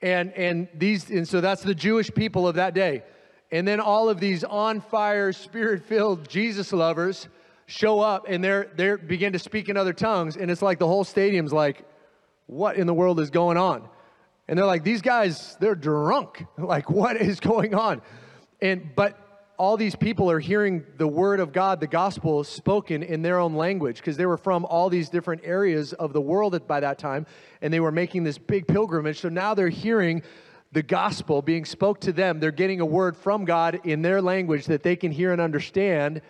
And 0.02 0.32
and 0.34 0.70
these 0.74 1.10
and 1.10 1.28
so 1.28 1.42
that's 1.42 1.64
the 1.64 1.76
Jewish 1.76 2.14
people 2.14 2.48
of 2.48 2.56
that 2.56 2.74
day. 2.74 3.04
And 3.52 3.68
then 3.68 3.80
all 3.80 4.10
of 4.10 4.20
these 4.20 4.44
on 4.44 4.82
fire, 4.82 5.32
spirit 5.32 5.84
filled 5.84 6.28
Jesus 6.28 6.74
lovers 6.74 7.28
show 7.66 8.00
up 8.00 8.26
and 8.28 8.44
they're 8.44 8.70
they 8.76 8.96
begin 8.96 9.34
to 9.34 9.40
speak 9.40 9.70
in 9.70 9.78
other 9.78 9.94
tongues, 9.94 10.38
and 10.38 10.50
it's 10.50 10.62
like 10.62 10.80
the 10.80 10.88
whole 10.88 11.04
stadium's 11.04 11.54
like, 11.54 11.84
what 12.48 12.78
in 12.78 12.88
the 12.88 12.94
world 12.94 13.20
is 13.20 13.30
going 13.30 13.58
on? 13.58 13.88
And 14.48 14.58
they're 14.58 14.66
like, 14.66 14.84
these 14.84 15.02
guys, 15.02 15.58
they're 15.60 15.76
drunk. 15.76 16.46
Like, 16.58 16.90
what 16.90 17.18
is 17.18 17.40
going 17.40 17.76
on? 17.76 18.02
And 18.62 18.90
but 18.96 19.18
all 19.58 19.76
these 19.76 19.96
people 19.96 20.30
are 20.30 20.40
hearing 20.40 20.86
the 20.98 21.08
word 21.08 21.40
of 21.40 21.52
God, 21.52 21.80
the 21.80 21.88
gospel 21.88 22.44
spoken 22.44 23.02
in 23.02 23.22
their 23.22 23.40
own 23.40 23.56
language, 23.56 23.98
because 23.98 24.16
they 24.16 24.26
were 24.26 24.38
from 24.38 24.66
all 24.66 24.90
these 24.90 25.10
different 25.10 25.42
areas 25.44 25.94
of 25.94 26.14
the 26.14 26.22
world 26.22 26.68
by 26.68 26.80
that 26.80 27.00
time, 27.00 27.26
and 27.62 27.74
they 27.74 27.80
were 27.80 27.92
making 27.92 28.24
this 28.24 28.38
big 28.38 28.68
pilgrimage. 28.68 29.20
So 29.20 29.30
now 29.30 29.54
they're 29.54 29.70
hearing 29.70 30.22
the 30.72 30.84
gospel 30.84 31.42
being 31.42 31.66
spoke 31.66 32.02
to 32.02 32.12
them. 32.12 32.40
They're 32.40 32.52
getting 32.52 32.82
a 32.82 32.86
word 32.86 33.16
from 33.16 33.46
God 33.46 33.80
in 33.84 34.02
their 34.02 34.22
language 34.22 34.66
that 34.66 34.84
they 34.84 34.96
can 34.96 35.12
hear 35.12 35.32
and 35.32 35.42
understand 35.42 36.22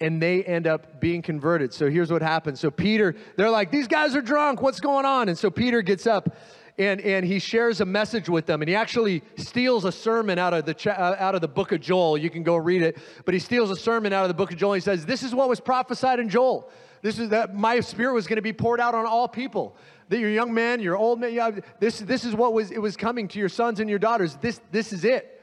and 0.00 0.20
they 0.20 0.42
end 0.42 0.66
up 0.66 1.00
being 1.00 1.22
converted. 1.22 1.72
So 1.72 1.88
here's 1.88 2.10
what 2.10 2.20
happens. 2.20 2.60
So 2.60 2.70
Peter, 2.70 3.14
they're 3.36 3.50
like, 3.50 3.70
these 3.70 3.86
guys 3.86 4.16
are 4.16 4.20
drunk. 4.20 4.60
What's 4.60 4.80
going 4.80 5.06
on? 5.06 5.28
And 5.28 5.38
so 5.38 5.50
Peter 5.50 5.82
gets 5.82 6.06
up 6.06 6.36
and, 6.76 7.00
and 7.00 7.24
he 7.24 7.38
shares 7.38 7.80
a 7.80 7.84
message 7.84 8.28
with 8.28 8.46
them. 8.46 8.60
And 8.60 8.68
he 8.68 8.74
actually 8.74 9.22
steals 9.36 9.84
a 9.84 9.92
sermon 9.92 10.38
out 10.38 10.52
of, 10.52 10.66
the 10.66 10.74
cha- 10.74 10.90
uh, 10.90 11.16
out 11.18 11.34
of 11.34 11.40
the 11.40 11.48
book 11.48 11.70
of 11.70 11.80
Joel. 11.80 12.18
You 12.18 12.28
can 12.28 12.42
go 12.42 12.56
read 12.56 12.82
it. 12.82 12.98
But 13.24 13.34
he 13.34 13.40
steals 13.40 13.70
a 13.70 13.76
sermon 13.76 14.12
out 14.12 14.24
of 14.24 14.28
the 14.28 14.34
book 14.34 14.50
of 14.50 14.58
Joel. 14.58 14.72
And 14.72 14.82
he 14.82 14.84
says, 14.84 15.06
This 15.06 15.22
is 15.22 15.34
what 15.34 15.48
was 15.48 15.60
prophesied 15.60 16.18
in 16.18 16.28
Joel. 16.28 16.68
This 17.00 17.18
is 17.18 17.28
that 17.28 17.54
my 17.54 17.80
spirit 17.80 18.14
was 18.14 18.26
going 18.26 18.36
to 18.36 18.42
be 18.42 18.52
poured 18.52 18.80
out 18.80 18.94
on 18.94 19.06
all 19.06 19.28
people. 19.28 19.76
That 20.08 20.18
your 20.18 20.30
young 20.30 20.52
man, 20.52 20.80
your 20.80 20.96
old 20.96 21.20
man, 21.20 21.32
yeah, 21.32 21.50
this, 21.80 21.98
this 22.00 22.24
is 22.24 22.34
what 22.34 22.52
was 22.52 22.70
it 22.70 22.78
was 22.78 22.96
coming 22.96 23.28
to 23.28 23.38
your 23.38 23.48
sons 23.48 23.80
and 23.80 23.88
your 23.88 23.98
daughters. 23.98 24.36
This, 24.36 24.60
this 24.70 24.92
is 24.92 25.04
it. 25.04 25.40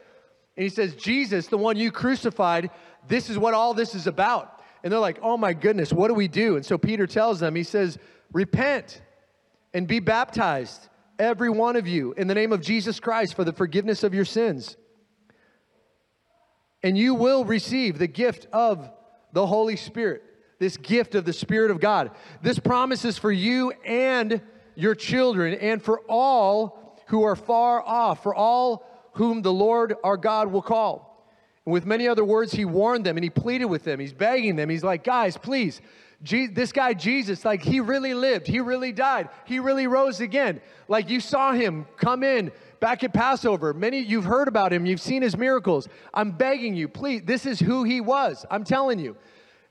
And 0.55 0.63
he 0.63 0.69
says, 0.69 0.95
Jesus, 0.95 1.47
the 1.47 1.57
one 1.57 1.77
you 1.77 1.91
crucified, 1.91 2.69
this 3.07 3.29
is 3.29 3.37
what 3.37 3.53
all 3.53 3.73
this 3.73 3.95
is 3.95 4.05
about. 4.07 4.61
And 4.83 4.91
they're 4.91 4.99
like, 4.99 5.19
oh 5.21 5.37
my 5.37 5.53
goodness, 5.53 5.93
what 5.93 6.09
do 6.09 6.13
we 6.13 6.27
do? 6.27 6.55
And 6.55 6.65
so 6.65 6.77
Peter 6.77 7.07
tells 7.07 7.39
them, 7.39 7.55
he 7.55 7.63
says, 7.63 7.97
repent 8.31 9.01
and 9.73 9.87
be 9.87 9.99
baptized, 9.99 10.89
every 11.17 11.49
one 11.49 11.75
of 11.75 11.87
you, 11.87 12.13
in 12.13 12.27
the 12.27 12.35
name 12.35 12.51
of 12.51 12.61
Jesus 12.61 12.99
Christ 12.99 13.35
for 13.35 13.43
the 13.43 13.53
forgiveness 13.53 14.03
of 14.03 14.13
your 14.13 14.25
sins. 14.25 14.75
And 16.83 16.97
you 16.97 17.13
will 17.13 17.45
receive 17.45 17.99
the 17.99 18.07
gift 18.07 18.47
of 18.51 18.89
the 19.33 19.45
Holy 19.45 19.75
Spirit, 19.75 20.23
this 20.61 20.77
gift 20.77 21.15
of 21.15 21.25
the 21.25 21.33
Spirit 21.33 21.71
of 21.71 21.79
God. 21.79 22.11
This 22.43 22.59
promise 22.59 23.03
is 23.03 23.17
for 23.17 23.31
you 23.31 23.71
and 23.83 24.43
your 24.75 24.93
children 24.93 25.55
and 25.55 25.81
for 25.81 26.01
all 26.01 27.01
who 27.07 27.23
are 27.23 27.35
far 27.35 27.81
off, 27.81 28.21
for 28.21 28.35
all 28.35 28.85
whom 29.13 29.41
the 29.41 29.51
Lord 29.51 29.95
our 30.03 30.17
God 30.17 30.51
will 30.51 30.61
call. 30.61 31.25
And 31.65 31.73
with 31.73 31.87
many 31.87 32.07
other 32.07 32.23
words, 32.23 32.51
he 32.51 32.63
warned 32.63 33.07
them 33.07 33.17
and 33.17 33.23
he 33.23 33.31
pleaded 33.31 33.65
with 33.65 33.83
them. 33.83 33.99
He's 33.99 34.13
begging 34.13 34.55
them. 34.55 34.69
He's 34.69 34.83
like, 34.83 35.03
guys, 35.03 35.35
please, 35.35 35.81
Je- 36.21 36.45
this 36.45 36.71
guy 36.71 36.93
Jesus, 36.93 37.43
like 37.43 37.63
he 37.63 37.79
really 37.79 38.13
lived, 38.13 38.45
he 38.45 38.59
really 38.59 38.91
died, 38.91 39.29
he 39.45 39.57
really 39.57 39.87
rose 39.87 40.19
again. 40.19 40.61
Like 40.87 41.09
you 41.09 41.19
saw 41.19 41.53
him 41.53 41.87
come 41.97 42.21
in 42.21 42.51
back 42.79 43.03
at 43.03 43.13
Passover. 43.13 43.73
Many 43.73 44.01
you've 44.01 44.25
heard 44.25 44.47
about 44.47 44.71
him, 44.71 44.85
you've 44.85 45.01
seen 45.01 45.23
his 45.23 45.35
miracles. 45.35 45.87
I'm 46.13 46.29
begging 46.29 46.75
you, 46.75 46.87
please, 46.87 47.23
this 47.25 47.47
is 47.47 47.59
who 47.59 47.83
he 47.83 47.99
was. 47.99 48.45
I'm 48.51 48.63
telling 48.63 48.99
you. 48.99 49.17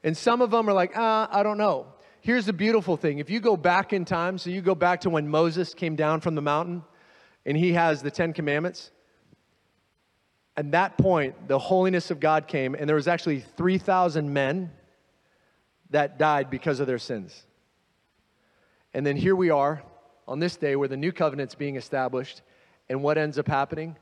And 0.03 0.17
some 0.17 0.41
of 0.41 0.51
them 0.51 0.69
are 0.69 0.73
like, 0.73 0.97
uh, 0.97 1.29
I 1.31 1.43
don't 1.43 1.59
know. 1.59 1.87
Here's 2.23 2.47
the 2.47 2.53
beautiful 2.53 2.97
thing. 2.97 3.19
If 3.19 3.31
you 3.31 3.41
go 3.41 3.57
back 3.57 3.93
in 3.93 4.05
time, 4.05 4.39
so 4.39 4.51
you 4.51 4.61
go 4.61 4.75
back 4.75 5.03
to 5.03 5.11
when 5.11 5.29
Moses 5.29 5.75
came 5.75 5.97
down 5.97 6.21
from 6.21 6.35
the 6.35 6.43
mountain 6.43 6.83
and 7.47 7.57
he 7.57 7.73
has 7.73 8.03
the 8.03 8.11
10 8.11 8.33
commandments, 8.33 8.91
at 10.57 10.73
that 10.73 10.99
point, 10.99 11.49
the 11.49 11.59
holiness 11.59 12.11
of 12.11 12.21
God 12.21 12.47
came, 12.47 12.75
and 12.75 12.87
there 12.87 12.97
was 12.97 13.09
actually 13.09 13.41
3,000 13.41 14.31
men 14.31 14.71
that 15.91 16.19
died 16.19 16.51
because 16.51 16.81
of 16.81 16.87
their 16.87 16.99
sins. 16.99 17.47
And 18.93 19.07
then 19.07 19.17
here 19.17 19.35
we 19.35 19.51
are 19.51 19.83
on 20.29 20.39
this 20.39 20.57
day 20.57 20.77
where 20.77 20.89
the 20.89 20.97
new 20.97 21.13
covenant's 21.13 21.55
being 21.55 21.77
established, 21.77 22.43
and 22.89 23.03
what 23.03 23.17
ends 23.17 23.39
up 23.39 23.49
happening? 23.49 23.97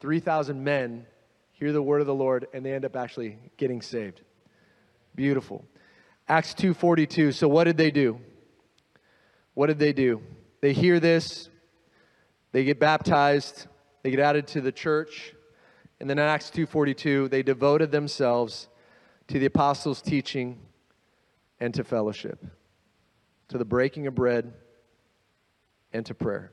3,000 0.00 0.62
men 0.62 1.06
hear 1.52 1.72
the 1.72 1.82
word 1.82 2.00
of 2.00 2.06
the 2.06 2.14
Lord, 2.14 2.46
and 2.54 2.64
they 2.64 2.72
end 2.72 2.84
up 2.84 2.96
actually 2.96 3.38
getting 3.56 3.82
saved. 3.82 4.22
Beautiful. 5.18 5.64
Acts 6.28 6.54
2:42. 6.54 7.32
So 7.32 7.48
what 7.48 7.64
did 7.64 7.76
they 7.76 7.90
do? 7.90 8.20
What 9.54 9.66
did 9.66 9.80
they 9.80 9.92
do? 9.92 10.22
They 10.60 10.72
hear 10.72 11.00
this, 11.00 11.48
they 12.52 12.62
get 12.62 12.78
baptized, 12.78 13.66
they 14.04 14.12
get 14.12 14.20
added 14.20 14.46
to 14.46 14.60
the 14.60 14.70
church. 14.70 15.34
And 15.98 16.08
then 16.08 16.20
in 16.20 16.24
Acts 16.24 16.50
2:42, 16.50 17.28
they 17.28 17.42
devoted 17.42 17.90
themselves 17.90 18.68
to 19.26 19.40
the 19.40 19.46
apostles' 19.46 20.00
teaching 20.00 20.60
and 21.58 21.74
to 21.74 21.82
fellowship, 21.82 22.46
to 23.48 23.58
the 23.58 23.64
breaking 23.64 24.06
of 24.06 24.14
bread 24.14 24.54
and 25.92 26.06
to 26.06 26.14
prayer. 26.14 26.52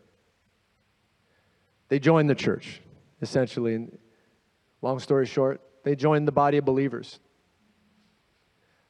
They 1.90 2.00
joined 2.00 2.32
the 2.32 2.36
church, 2.36 2.82
essentially. 3.22 3.90
Long 4.82 4.98
story 4.98 5.28
short, 5.28 5.62
they 5.84 5.96
joined 5.96 6.28
the 6.28 6.32
body 6.32 6.58
of 6.58 6.66
believers. 6.66 7.20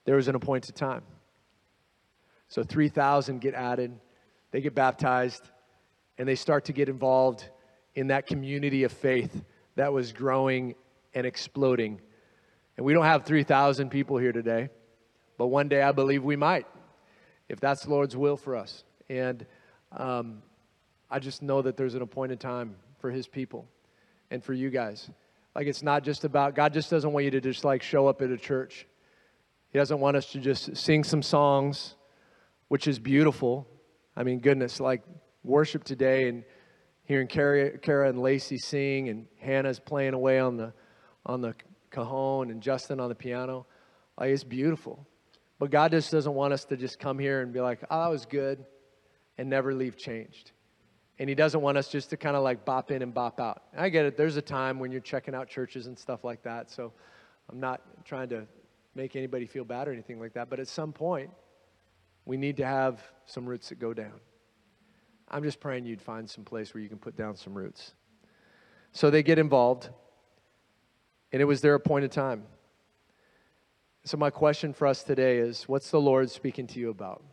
There 0.05 0.15
was 0.15 0.27
an 0.27 0.35
appointed 0.35 0.75
time. 0.75 1.03
So 2.47 2.63
3,000 2.63 3.41
get 3.41 3.53
added, 3.53 3.99
they 4.51 4.61
get 4.61 4.75
baptized, 4.75 5.49
and 6.17 6.27
they 6.27 6.35
start 6.35 6.65
to 6.65 6.73
get 6.73 6.89
involved 6.89 7.49
in 7.95 8.07
that 8.07 8.27
community 8.27 8.83
of 8.83 8.91
faith 8.91 9.43
that 9.75 9.91
was 9.91 10.13
growing 10.13 10.75
and 11.13 11.25
exploding. 11.25 11.99
And 12.77 12.85
we 12.85 12.93
don't 12.93 13.05
have 13.05 13.25
3,000 13.25 13.89
people 13.89 14.17
here 14.17 14.31
today, 14.31 14.69
but 15.37 15.47
one 15.47 15.67
day 15.67 15.81
I 15.81 15.91
believe 15.91 16.23
we 16.23 16.35
might, 16.35 16.67
if 17.49 17.59
that's 17.59 17.83
the 17.83 17.89
Lord's 17.89 18.15
will 18.15 18.37
for 18.37 18.55
us. 18.55 18.83
And 19.09 19.45
um, 19.91 20.41
I 21.09 21.19
just 21.19 21.41
know 21.41 21.61
that 21.61 21.77
there's 21.77 21.95
an 21.95 22.01
appointed 22.01 22.39
time 22.39 22.75
for 22.99 23.11
His 23.11 23.27
people 23.27 23.67
and 24.29 24.43
for 24.43 24.53
you 24.53 24.69
guys. 24.69 25.09
Like 25.55 25.67
it's 25.67 25.83
not 25.83 26.03
just 26.03 26.25
about, 26.25 26.55
God 26.55 26.73
just 26.73 26.89
doesn't 26.89 27.11
want 27.11 27.25
you 27.25 27.31
to 27.31 27.41
just 27.41 27.63
like 27.63 27.81
show 27.81 28.07
up 28.07 28.21
at 28.21 28.29
a 28.29 28.37
church. 28.37 28.87
He 29.75 29.77
doesn't 29.77 29.99
want 29.99 30.15
us 30.15 30.27
to 30.27 30.39
just 30.39 30.77
sing 30.77 31.03
some 31.03 31.21
songs, 31.21 31.95
which 32.69 32.87
is 32.87 32.97
beautiful. 32.97 33.67
I 34.15 34.23
mean, 34.23 34.39
goodness, 34.39 34.79
like 34.79 35.03
worship 35.43 35.83
today 35.83 36.29
and 36.29 36.45
hearing 37.03 37.27
Kara, 37.27 38.07
and 38.07 38.21
Lacey 38.21 38.57
sing, 38.57 39.09
and 39.09 39.25
Hannah's 39.37 39.81
playing 39.81 40.13
away 40.13 40.39
on 40.39 40.55
the, 40.55 40.71
on 41.25 41.41
the 41.41 41.55
cajon, 41.91 42.51
and 42.51 42.61
Justin 42.61 43.01
on 43.01 43.09
the 43.09 43.15
piano. 43.15 43.65
Like, 44.17 44.29
it's 44.29 44.45
beautiful. 44.45 45.05
But 45.59 45.71
God 45.71 45.91
just 45.91 46.09
doesn't 46.09 46.33
want 46.33 46.53
us 46.53 46.63
to 46.63 46.77
just 46.77 46.97
come 46.97 47.19
here 47.19 47.41
and 47.41 47.51
be 47.51 47.59
like, 47.59 47.79
oh, 47.91 48.03
that 48.03 48.09
was 48.09 48.25
good, 48.25 48.63
and 49.37 49.49
never 49.49 49.73
leave 49.73 49.97
changed. 49.97 50.53
And 51.19 51.27
He 51.27 51.35
doesn't 51.35 51.59
want 51.59 51.77
us 51.77 51.89
just 51.89 52.11
to 52.11 52.15
kind 52.15 52.37
of 52.37 52.43
like 52.43 52.63
bop 52.63 52.91
in 52.91 53.01
and 53.01 53.13
bop 53.13 53.41
out. 53.41 53.63
I 53.77 53.89
get 53.89 54.05
it. 54.05 54.15
There's 54.15 54.37
a 54.37 54.41
time 54.41 54.79
when 54.79 54.93
you're 54.93 55.01
checking 55.01 55.35
out 55.35 55.49
churches 55.49 55.87
and 55.87 55.99
stuff 55.99 56.23
like 56.23 56.43
that. 56.43 56.71
So 56.71 56.93
I'm 57.49 57.59
not 57.59 57.81
trying 58.05 58.29
to 58.29 58.47
make 58.95 59.15
anybody 59.15 59.45
feel 59.45 59.65
bad 59.65 59.87
or 59.87 59.93
anything 59.93 60.19
like 60.19 60.33
that. 60.33 60.49
But 60.49 60.59
at 60.59 60.67
some 60.67 60.93
point, 60.93 61.29
we 62.25 62.37
need 62.37 62.57
to 62.57 62.65
have 62.65 63.01
some 63.25 63.45
roots 63.45 63.69
that 63.69 63.79
go 63.79 63.93
down. 63.93 64.19
I'm 65.27 65.43
just 65.43 65.59
praying 65.59 65.85
you'd 65.85 66.01
find 66.01 66.29
some 66.29 66.43
place 66.43 66.73
where 66.73 66.81
you 66.81 66.89
can 66.89 66.97
put 66.97 67.15
down 67.15 67.35
some 67.35 67.53
roots. 67.53 67.93
So 68.91 69.09
they 69.09 69.23
get 69.23 69.37
involved, 69.37 69.89
and 71.31 71.41
it 71.41 71.45
was 71.45 71.61
their 71.61 71.75
appointed 71.75 72.11
time. 72.11 72.43
So, 74.05 74.17
my 74.17 74.29
question 74.29 74.71
for 74.71 74.87
us 74.87 75.03
today 75.03 75.39
is 75.39 75.67
what's 75.67 75.89
the 75.89 75.99
Lord 75.99 76.29
speaking 76.29 76.67
to 76.67 76.79
you 76.79 76.91
about? 76.91 77.23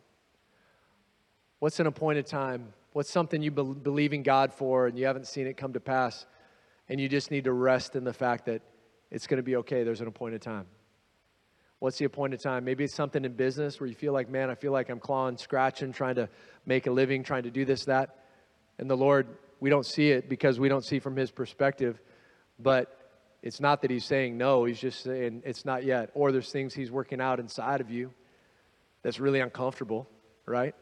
What's 1.59 1.79
an 1.79 1.87
appointed 1.87 2.25
time? 2.25 2.73
What's 2.93 3.11
something 3.11 3.41
you 3.41 3.51
be- 3.51 3.63
believe 3.63 4.11
in 4.11 4.23
God 4.23 4.51
for 4.51 4.87
and 4.87 4.97
you 4.97 5.05
haven't 5.05 5.27
seen 5.27 5.47
it 5.47 5.55
come 5.55 5.73
to 5.73 5.79
pass, 5.79 6.25
and 6.89 6.99
you 6.99 7.07
just 7.07 7.31
need 7.31 7.43
to 7.45 7.53
rest 7.53 7.95
in 7.95 8.03
the 8.03 8.13
fact 8.13 8.45
that 8.47 8.61
it's 9.11 9.27
going 9.27 9.37
to 9.37 9.43
be 9.43 9.55
okay? 9.57 9.83
There's 9.83 10.01
an 10.01 10.07
appointed 10.07 10.41
time. 10.41 10.65
What's 11.83 11.97
the 11.97 12.05
appointed 12.05 12.39
time? 12.39 12.63
Maybe 12.63 12.85
it's 12.85 12.95
something 12.95 13.25
in 13.25 13.33
business 13.33 13.77
where 13.77 13.87
you 13.87 13.93
feel 13.93 14.13
like, 14.13 14.29
man, 14.29 14.49
I 14.49 14.55
feel 14.55 14.71
like 14.71 14.87
I'm 14.87 15.01
clawing, 15.01 15.37
scratching, 15.37 15.91
trying 15.91 16.15
to 16.15 16.29
make 16.65 16.87
a 16.87 16.91
living, 16.91 17.25
trying 17.25 17.43
to 17.43 17.51
do 17.51 17.65
this, 17.65 17.83
that. 17.87 18.23
And 18.77 18.89
the 18.89 18.95
Lord, 18.95 19.27
we 19.59 19.69
don't 19.69 19.85
see 19.85 20.09
it 20.11 20.29
because 20.29 20.61
we 20.61 20.69
don't 20.69 20.85
see 20.85 20.99
from 20.99 21.17
His 21.17 21.29
perspective. 21.29 21.99
But 22.57 22.87
it's 23.41 23.59
not 23.59 23.81
that 23.81 23.91
He's 23.91 24.05
saying 24.05 24.37
no, 24.37 24.63
He's 24.63 24.79
just 24.79 25.03
saying 25.03 25.43
it's 25.43 25.65
not 25.65 25.83
yet. 25.83 26.09
Or 26.13 26.31
there's 26.31 26.53
things 26.53 26.73
He's 26.73 26.89
working 26.89 27.19
out 27.19 27.41
inside 27.41 27.81
of 27.81 27.91
you 27.91 28.13
that's 29.01 29.19
really 29.19 29.41
uncomfortable, 29.41 30.07
right? 30.45 30.75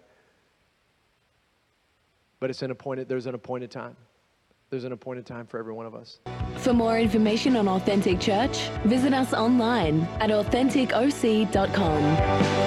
But 2.40 2.52
it's 2.52 2.62
an 2.62 2.70
appointed, 2.70 3.10
there's 3.10 3.26
an 3.26 3.34
appointed 3.34 3.72
time. 3.72 3.98
There's 4.70 4.84
an 4.84 4.92
appointed 4.92 5.26
time 5.26 5.48
for 5.48 5.58
every 5.58 5.74
one 5.74 5.88
of 5.88 5.96
us. 5.96 6.20
For 6.62 6.74
more 6.74 7.00
information 7.00 7.56
on 7.56 7.68
Authentic 7.68 8.20
Church, 8.20 8.70
visit 8.86 9.16
us 9.16 9.34
online 9.34 10.08
at 10.20 10.30
AuthenticOC.com. 10.30 12.61